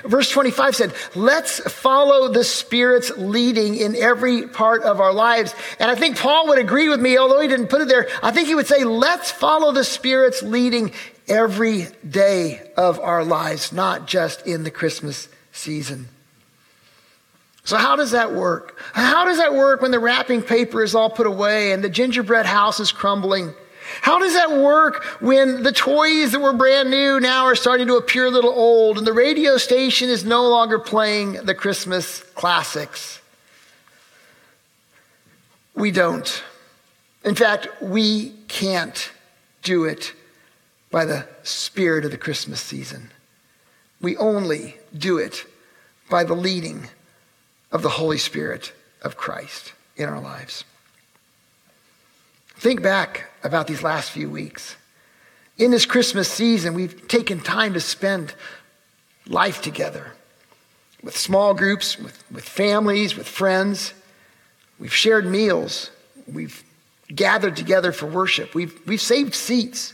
Verse 0.03 0.29
25 0.29 0.75
said, 0.75 0.93
let's 1.15 1.59
follow 1.71 2.27
the 2.29 2.43
Spirit's 2.43 3.11
leading 3.17 3.75
in 3.75 3.95
every 3.95 4.47
part 4.47 4.83
of 4.83 4.99
our 4.99 5.13
lives. 5.13 5.53
And 5.79 5.89
I 5.89 5.95
think 5.95 6.17
Paul 6.17 6.47
would 6.47 6.59
agree 6.59 6.89
with 6.89 6.99
me, 6.99 7.17
although 7.17 7.39
he 7.39 7.47
didn't 7.47 7.67
put 7.67 7.81
it 7.81 7.87
there. 7.87 8.07
I 8.21 8.31
think 8.31 8.47
he 8.47 8.55
would 8.55 8.67
say, 8.67 8.83
let's 8.83 9.31
follow 9.31 9.71
the 9.71 9.83
Spirit's 9.83 10.43
leading 10.43 10.91
every 11.27 11.87
day 12.07 12.71
of 12.77 12.99
our 12.99 13.23
lives, 13.23 13.71
not 13.71 14.07
just 14.07 14.45
in 14.47 14.63
the 14.63 14.71
Christmas 14.71 15.29
season. 15.51 16.07
So, 17.63 17.75
how 17.75 17.97
does 17.97 18.11
that 18.11 18.33
work? 18.33 18.79
How 18.93 19.25
does 19.25 19.39
that 19.39 19.53
work 19.53 19.81
when 19.81 19.91
the 19.91 19.99
wrapping 19.99 20.41
paper 20.41 20.81
is 20.81 20.95
all 20.95 21.09
put 21.09 21.27
away 21.27 21.73
and 21.73 21.83
the 21.83 21.89
gingerbread 21.89 22.45
house 22.45 22.79
is 22.79 22.93
crumbling? 22.93 23.53
How 24.01 24.19
does 24.19 24.33
that 24.33 24.51
work 24.51 25.03
when 25.21 25.63
the 25.63 25.71
toys 25.71 26.31
that 26.31 26.39
were 26.39 26.53
brand 26.53 26.89
new 26.89 27.19
now 27.19 27.45
are 27.45 27.55
starting 27.55 27.87
to 27.87 27.95
appear 27.95 28.25
a 28.25 28.31
little 28.31 28.51
old 28.51 28.97
and 28.97 29.07
the 29.07 29.13
radio 29.13 29.57
station 29.57 30.09
is 30.09 30.25
no 30.25 30.47
longer 30.49 30.79
playing 30.79 31.33
the 31.33 31.55
Christmas 31.55 32.21
classics? 32.35 33.21
We 35.75 35.91
don't. 35.91 36.43
In 37.23 37.35
fact, 37.35 37.67
we 37.81 38.31
can't 38.47 39.11
do 39.63 39.85
it 39.85 40.13
by 40.91 41.05
the 41.05 41.27
spirit 41.43 42.05
of 42.05 42.11
the 42.11 42.17
Christmas 42.17 42.61
season. 42.61 43.11
We 44.01 44.17
only 44.17 44.77
do 44.97 45.17
it 45.17 45.45
by 46.09 46.23
the 46.23 46.35
leading 46.35 46.87
of 47.71 47.81
the 47.81 47.89
Holy 47.89 48.17
Spirit 48.17 48.73
of 49.01 49.17
Christ 49.17 49.73
in 49.95 50.07
our 50.07 50.21
lives. 50.21 50.63
Think 52.59 52.81
back 52.81 53.25
about 53.43 53.67
these 53.67 53.83
last 53.83 54.11
few 54.11 54.29
weeks. 54.29 54.75
In 55.57 55.71
this 55.71 55.85
Christmas 55.85 56.27
season, 56.27 56.73
we've 56.73 57.07
taken 57.07 57.39
time 57.39 57.73
to 57.73 57.79
spend 57.79 58.33
life 59.27 59.61
together 59.61 60.13
with 61.03 61.15
small 61.15 61.53
groups, 61.53 61.99
with, 61.99 62.23
with 62.31 62.43
families, 62.43 63.15
with 63.15 63.27
friends. 63.27 63.93
We've 64.79 64.93
shared 64.93 65.25
meals. 65.25 65.91
We've 66.31 66.63
gathered 67.13 67.55
together 67.55 67.91
for 67.91 68.07
worship. 68.07 68.55
We've, 68.55 68.75
we've 68.87 69.01
saved 69.01 69.35
seats. 69.35 69.93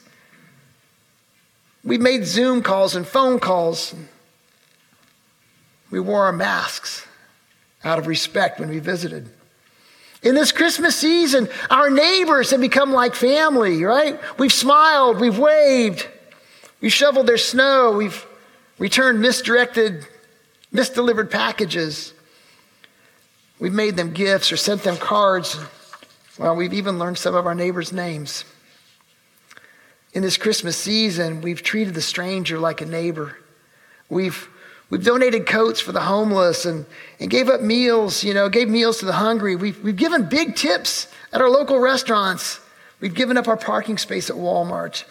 We've 1.84 2.02
made 2.02 2.26
Zoom 2.26 2.62
calls 2.62 2.96
and 2.96 3.06
phone 3.06 3.40
calls. 3.40 3.94
We 5.92 6.00
wore 6.00 6.26
our 6.26 6.32
masks 6.32 7.06
out 7.84 8.00
of 8.00 8.08
respect 8.08 8.60
when 8.60 8.70
we 8.70 8.80
visited. 8.80 9.30
In 10.24 10.36
this 10.36 10.54
Christmas 10.54 10.96
season, 10.96 11.50
our 11.70 11.90
neighbors 11.90 12.52
have 12.52 12.62
become 12.62 12.94
like 12.94 13.14
family, 13.14 13.84
right? 13.84 14.20
We've 14.40 14.54
smiled, 14.54 15.20
we've 15.20 15.38
waved, 15.38 16.08
we've 16.80 16.94
shoveled 16.94 17.28
their 17.28 17.38
snow, 17.38 17.92
we've 17.92 18.26
returned 18.80 19.20
misdirected, 19.20 20.08
misdelivered 20.74 21.30
packages. 21.30 22.14
We've 23.60 23.74
made 23.74 23.98
them 23.98 24.14
gifts 24.14 24.52
or 24.52 24.58
sent 24.58 24.84
them 24.84 24.98
cards. 24.98 25.60
Well, 26.38 26.56
we've 26.56 26.74
even 26.74 27.00
learned 27.00 27.18
some 27.18 27.36
of 27.36 27.46
our 27.46 27.56
neighbors' 27.56 27.92
names. 27.94 28.46
In 30.14 30.22
this 30.22 30.38
Christmas 30.38 30.78
season, 30.78 31.42
we've 31.42 31.62
treated 31.62 31.96
the 31.96 32.02
stranger 32.02 32.60
like 32.60 32.82
a 32.82 32.86
neighbor. 32.86 33.38
We've 34.10 34.48
We've 34.94 35.04
donated 35.04 35.48
coats 35.48 35.80
for 35.80 35.92
the 35.92 36.02
homeless 36.02 36.66
and, 36.66 36.86
and 37.20 37.28
gave 37.28 37.50
up 37.50 37.62
meals, 37.62 38.24
you 38.24 38.32
know, 38.32 38.48
gave 38.48 38.70
meals 38.70 39.00
to 39.00 39.06
the 39.06 39.14
hungry. 39.14 39.56
We've, 39.56 39.84
we've 39.84 39.96
given 39.96 40.30
big 40.30 40.56
tips 40.56 41.08
at 41.32 41.42
our 41.42 41.50
local 41.50 41.80
restaurants. 41.80 42.60
We've 43.00 43.16
given 43.16 43.36
up 43.36 43.48
our 43.48 43.58
parking 43.58 43.98
space 43.98 44.30
at 44.30 44.36
Walmart. 44.36 45.04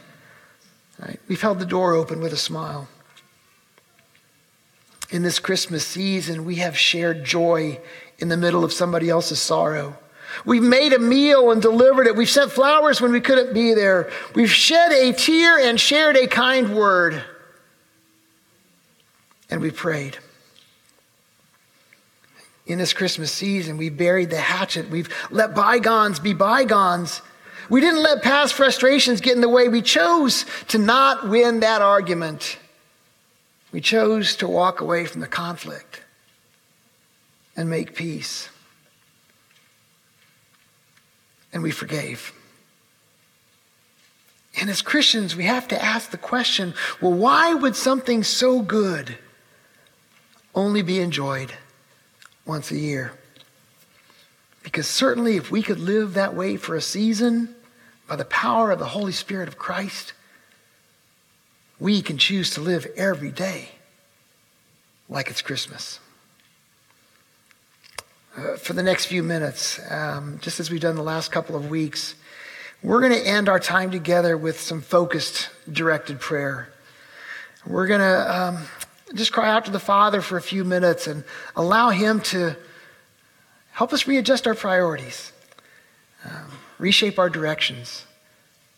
Right? 1.01 1.19
We've 1.27 1.41
held 1.41 1.59
the 1.59 1.67
door 1.67 1.95
open 1.95 2.21
with 2.21 2.33
a 2.33 2.37
smile. 2.37 2.87
In 5.11 5.25
this 5.25 5.41
Christmas 5.41 5.85
season, 5.85 6.45
we 6.45 6.55
have 6.57 6.79
shared 6.79 7.25
joy 7.25 7.81
in 8.21 8.29
the 8.29 8.37
middle 8.37 8.63
of 8.63 8.73
somebody 8.73 9.11
else's 9.11 9.43
sorrow. 9.43 9.99
We've 10.45 10.63
made 10.63 10.93
a 10.93 11.01
meal 11.01 11.51
and 11.51 11.61
delivered 11.61 12.07
it. 12.07 12.15
We've 12.15 12.31
sent 12.31 12.53
flowers 12.53 13.01
when 13.01 13.11
we 13.11 13.21
couldn't 13.21 13.53
be 13.53 13.75
there. 13.75 14.13
We've 14.37 14.49
shed 14.49 14.93
a 14.93 15.13
tear 15.13 15.59
and 15.59 15.81
shared 15.81 16.17
a 16.17 16.29
kind 16.29 16.73
word 16.73 17.25
and 19.53 19.61
we 19.61 19.71
prayed. 19.71 20.17
In 22.65 22.79
this 22.79 22.95
Christmas 22.95 23.31
season, 23.31 23.77
we 23.77 23.91
buried 23.91 24.31
the 24.31 24.39
hatchet. 24.39 24.89
We've 24.89 25.15
let 25.31 25.55
bygones 25.55 26.19
be 26.19 26.33
bygones. 26.33 27.21
We 27.69 27.83
didn't 27.83 28.03
let 28.03 28.23
past 28.23 28.55
frustrations 28.55 29.21
get 29.21 29.35
in 29.35 29.43
the 29.43 29.51
way. 29.51 29.69
We 29.69 29.83
chose 29.83 30.47
to 30.69 30.79
not 30.79 31.29
win 31.29 31.61
that 31.61 31.83
argument. 31.83 32.57
We 33.73 33.83
chose 33.83 34.37
to 34.37 34.49
walk 34.49 34.81
away 34.81 35.05
from 35.05 35.21
the 35.21 35.27
conflict 35.27 36.01
and 37.55 37.69
make 37.69 37.95
peace. 37.95 38.49
And 41.53 41.63
we 41.63 41.73
forgave. 41.73 42.33
And 44.59 44.71
as 44.71 44.81
Christians, 44.81 45.37
we 45.37 45.45
have 45.45 45.69
to 45.69 45.83
ask 45.85 46.11
the 46.11 46.17
question 46.17 46.73
well, 47.03 47.13
why 47.13 47.53
would 47.53 47.77
something 47.77 48.23
so 48.23 48.63
good? 48.63 49.19
Only 50.55 50.83
be 50.83 51.01
enjoyed 51.01 51.53
once 52.45 52.71
a 52.71 52.77
year. 52.77 53.13
Because 54.63 54.87
certainly, 54.87 55.37
if 55.37 55.51
we 55.51 55.63
could 55.63 55.81
live 55.81 56.15
that 56.15 56.35
way 56.35 56.57
for 56.57 56.77
a 56.77 56.81
season 56.81 57.55
by 58.07 58.17
the 58.17 58.25
power 58.25 58.71
of 58.71 58.79
the 58.79 58.87
Holy 58.87 59.13
Spirit 59.13 59.49
of 59.49 59.59
Christ, 59.59 60.13
we 61.81 62.01
can 62.01 62.17
choose 62.17 62.51
to 62.51 62.61
live 62.61 62.87
every 62.97 63.31
day 63.31 63.71
like 65.09 65.29
it's 65.29 65.43
Christmas. 65.43 65.99
Uh, 68.37 68.57
for 68.57 68.73
the 68.73 68.83
next 68.83 69.07
few 69.07 69.23
minutes, 69.23 69.81
um, 69.91 70.39
just 70.41 70.59
as 70.59 70.71
we've 70.71 70.81
done 70.81 70.97
the 70.97 71.03
last 71.03 71.31
couple 71.31 71.55
of 71.55 71.69
weeks, 71.69 72.15
we're 72.83 73.01
going 73.01 73.13
to 73.13 73.27
end 73.27 73.49
our 73.49 73.61
time 73.61 73.91
together 73.91 74.37
with 74.37 74.59
some 74.59 74.81
focused, 74.81 75.51
directed 75.71 76.19
prayer. 76.19 76.69
We're 77.67 77.87
going 77.87 78.01
to 78.01 78.43
um, 78.43 78.65
just 79.15 79.33
cry 79.33 79.51
out 79.51 79.65
to 79.67 79.71
the 79.71 79.81
Father 79.81 80.21
for 80.21 80.37
a 80.37 80.43
few 80.43 80.65
minutes 80.65 81.07
and 81.07 81.25
allow 81.57 81.91
Him 81.91 82.21
to 82.21 82.57
help 83.73 83.93
us 83.93 84.07
readjust 84.07 84.47
our 84.47 84.55
priorities. 84.55 85.33
um, 86.25 86.51
reshape 86.79 87.19
our 87.19 87.31
directions, 87.31 88.07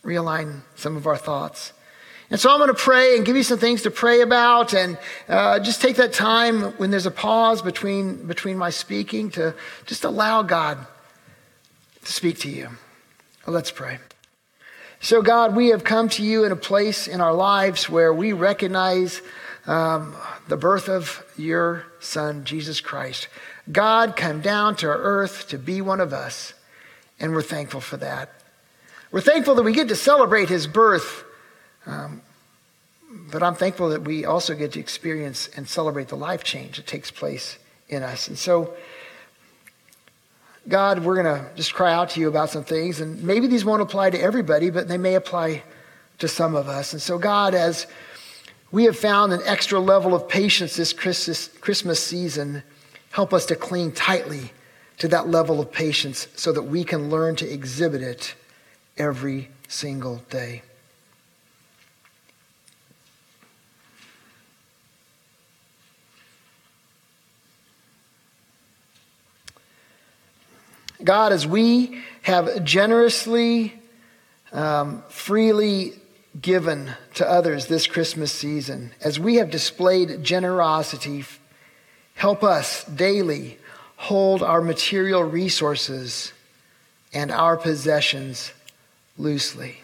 realign 0.05 0.61
some 0.77 0.97
of 0.97 1.07
our 1.07 1.17
thoughts. 1.17 1.73
And 2.31 2.41
so 2.41 2.51
I'm 2.51 2.59
going 2.59 2.69
to 2.69 2.75
pray 2.75 3.17
and 3.17 3.25
give 3.25 3.37
you 3.37 3.43
some 3.43 3.59
things 3.59 3.83
to 3.83 3.91
pray 3.91 4.21
about, 4.23 4.75
and 4.75 4.99
uh, 5.29 5.61
just 5.61 5.81
take 5.81 5.97
that 5.97 6.13
time 6.13 6.63
when 6.79 6.91
there's 6.91 7.07
a 7.07 7.11
pause 7.11 7.63
between, 7.63 8.27
between 8.27 8.57
my 8.57 8.71
speaking 8.71 9.31
to 9.33 9.55
just 9.87 10.05
allow 10.05 10.43
God 10.43 10.79
to 12.05 12.13
speak 12.13 12.39
to 12.41 12.51
you. 12.51 12.71
Let's 13.47 13.71
pray. 13.71 13.99
So, 15.01 15.21
God, 15.21 15.55
we 15.55 15.69
have 15.69 15.85
come 15.85 16.09
to 16.11 16.23
you 16.23 16.45
in 16.45 16.53
a 16.53 16.57
place 16.57 17.07
in 17.07 17.21
our 17.21 17.35
lives 17.35 17.91
where 17.91 18.13
we 18.13 18.33
recognize 18.33 19.21
um, 19.67 20.15
the 20.49 20.57
birth 20.57 20.89
of 20.89 21.25
your 21.37 21.85
Son, 22.01 22.45
Jesus 22.45 22.81
Christ. 22.81 23.29
God 23.71 24.17
came 24.17 24.41
down 24.41 24.77
to 24.77 24.87
earth 24.87 25.49
to 25.49 25.59
be 25.59 25.81
one 25.81 26.01
of 26.01 26.13
us, 26.13 26.53
and 27.19 27.33
we're 27.33 27.43
thankful 27.43 27.81
for 27.81 27.97
that. 27.99 28.31
We're 29.11 29.21
thankful 29.21 29.55
that 29.55 29.63
we 29.63 29.73
get 29.73 29.89
to 29.89 29.97
celebrate 29.97 30.49
his 30.49 30.67
birth, 30.67 31.25
um, 31.87 32.21
but 33.31 33.43
I'm 33.43 33.55
thankful 33.55 33.91
that 33.91 34.03
we 34.03 34.25
also 34.25 34.55
get 34.55 34.73
to 34.73 34.81
experience 34.81 35.49
and 35.57 35.69
celebrate 35.69 36.09
the 36.09 36.17
life 36.17 36.45
change 36.45 36.77
that 36.77 36.87
takes 36.87 37.11
place 37.11 37.59
in 37.89 38.03
us. 38.03 38.29
And 38.29 38.37
so, 38.37 38.75
God, 40.69 41.05
we're 41.05 41.23
going 41.23 41.27
to 41.27 41.47
just 41.55 41.73
cry 41.73 41.93
out 41.93 42.11
to 42.11 42.21
you 42.21 42.29
about 42.29 42.51
some 42.51 42.65
things, 42.65 43.01
and 43.01 43.23
maybe 43.23 43.47
these 43.47 43.65
won't 43.65 43.83
apply 43.83 44.11
to 44.11 44.21
everybody, 44.21 44.71
but 44.71 44.89
they 44.89 44.99
may 44.99 45.15
apply 45.15 45.63
to 46.19 46.29
some 46.29 46.55
of 46.55 46.69
us. 46.69 46.93
And 46.93 47.01
so, 47.01 47.19
God, 47.19 47.55
as 47.55 47.87
we 48.75 48.87
have 48.87 48.99
found 48.99 49.33
an 49.33 49.41
extra 49.45 49.79
level 49.79 50.17
of 50.17 50.29
patience 50.29 50.75
this 50.75 50.93
Christmas 50.93 52.05
season, 52.05 52.61
help 53.13 53.33
us 53.33 53.47
to 53.47 53.55
cling 53.55 53.93
tightly 53.93 54.51
to 54.99 55.07
that 55.07 55.29
level 55.29 55.61
of 55.61 55.71
patience 55.71 56.27
so 56.35 56.51
that 56.51 56.63
we 56.63 56.83
can 56.83 57.09
learn 57.09 57.37
to 57.37 57.49
exhibit 57.49 58.03
it 58.03 58.35
every 58.99 59.49
single 59.69 60.17
day. 60.29 60.63
God, 71.05 71.31
as 71.31 71.47
we 71.47 72.03
have 72.23 72.65
generously, 72.65 73.73
um, 74.53 75.05
freely 75.11 75.93
given 76.41 76.93
to 77.15 77.29
others 77.29 77.67
this 77.67 77.87
Christmas 77.87 78.33
season, 78.33 78.93
as 79.01 79.21
we 79.21 79.37
have 79.37 79.51
displayed 79.51 80.23
generosity, 80.23 81.25
help 82.15 82.43
us 82.43 82.85
daily 82.85 83.59
hold 83.97 84.43
our 84.43 84.61
material 84.61 85.23
resources 85.23 86.33
and 87.13 87.31
our 87.31 87.57
possessions 87.57 88.53
loosely. 89.17 89.81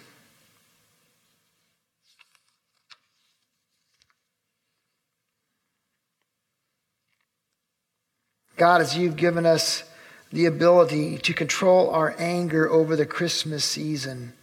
God, 8.56 8.82
as 8.82 8.94
you've 8.94 9.16
given 9.16 9.46
us 9.46 9.84
the 10.32 10.44
ability 10.44 11.16
to 11.18 11.32
control 11.32 11.88
our 11.90 12.14
anger 12.18 12.68
over 12.68 12.94
the 12.94 13.06
Christmas 13.06 13.64
season. 13.64 14.34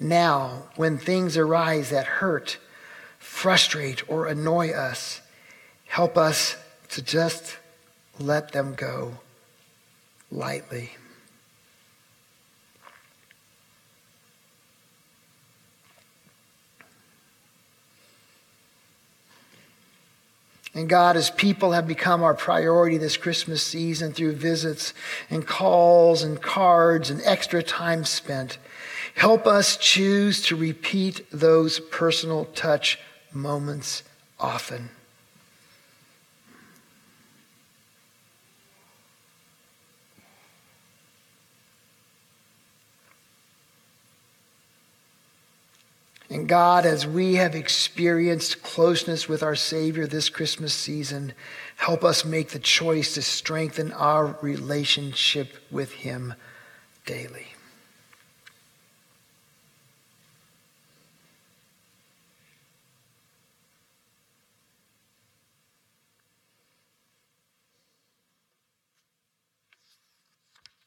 Now, 0.00 0.62
when 0.76 0.96
things 0.96 1.36
arise 1.36 1.90
that 1.90 2.06
hurt, 2.06 2.56
frustrate, 3.18 4.08
or 4.08 4.26
annoy 4.26 4.70
us, 4.70 5.20
help 5.86 6.16
us 6.16 6.56
to 6.88 7.02
just 7.02 7.58
let 8.18 8.52
them 8.52 8.74
go 8.74 9.18
lightly. 10.32 10.92
And 20.72 20.88
God, 20.88 21.16
as 21.16 21.30
people 21.30 21.72
have 21.72 21.86
become 21.86 22.22
our 22.22 22.32
priority 22.32 22.96
this 22.96 23.18
Christmas 23.18 23.62
season 23.62 24.12
through 24.12 24.32
visits 24.32 24.94
and 25.28 25.46
calls 25.46 26.22
and 26.22 26.40
cards 26.40 27.10
and 27.10 27.20
extra 27.24 27.62
time 27.62 28.04
spent, 28.04 28.56
help 29.20 29.46
us 29.46 29.76
choose 29.76 30.40
to 30.40 30.56
repeat 30.56 31.26
those 31.30 31.78
personal 31.78 32.46
touch 32.54 32.98
moments 33.34 34.02
often. 34.38 34.88
And 46.30 46.48
God, 46.48 46.86
as 46.86 47.06
we 47.06 47.34
have 47.34 47.54
experienced 47.54 48.62
closeness 48.62 49.28
with 49.28 49.42
our 49.42 49.54
Savior 49.54 50.06
this 50.06 50.30
Christmas 50.30 50.72
season, 50.72 51.34
help 51.76 52.04
us 52.04 52.24
make 52.24 52.48
the 52.48 52.58
choice 52.58 53.12
to 53.12 53.20
strengthen 53.20 53.92
our 53.92 54.38
relationship 54.40 55.56
with 55.70 55.92
Him 55.92 56.32
daily. 57.04 57.48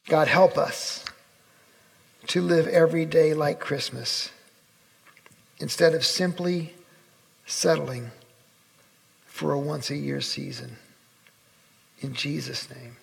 God, 0.08 0.28
help 0.28 0.58
us 0.58 1.04
to 2.28 2.42
live 2.42 2.66
every 2.68 3.04
day 3.06 3.34
like 3.34 3.60
Christmas 3.60 4.30
instead 5.58 5.94
of 5.94 6.04
simply 6.04 6.74
settling 7.46 8.10
for 9.26 9.52
a 9.52 9.58
once 9.58 9.90
a 9.90 9.96
year 9.96 10.20
season. 10.20 10.76
In 12.00 12.14
Jesus' 12.14 12.68
name, 12.70 12.96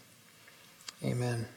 amen. 1.04 1.48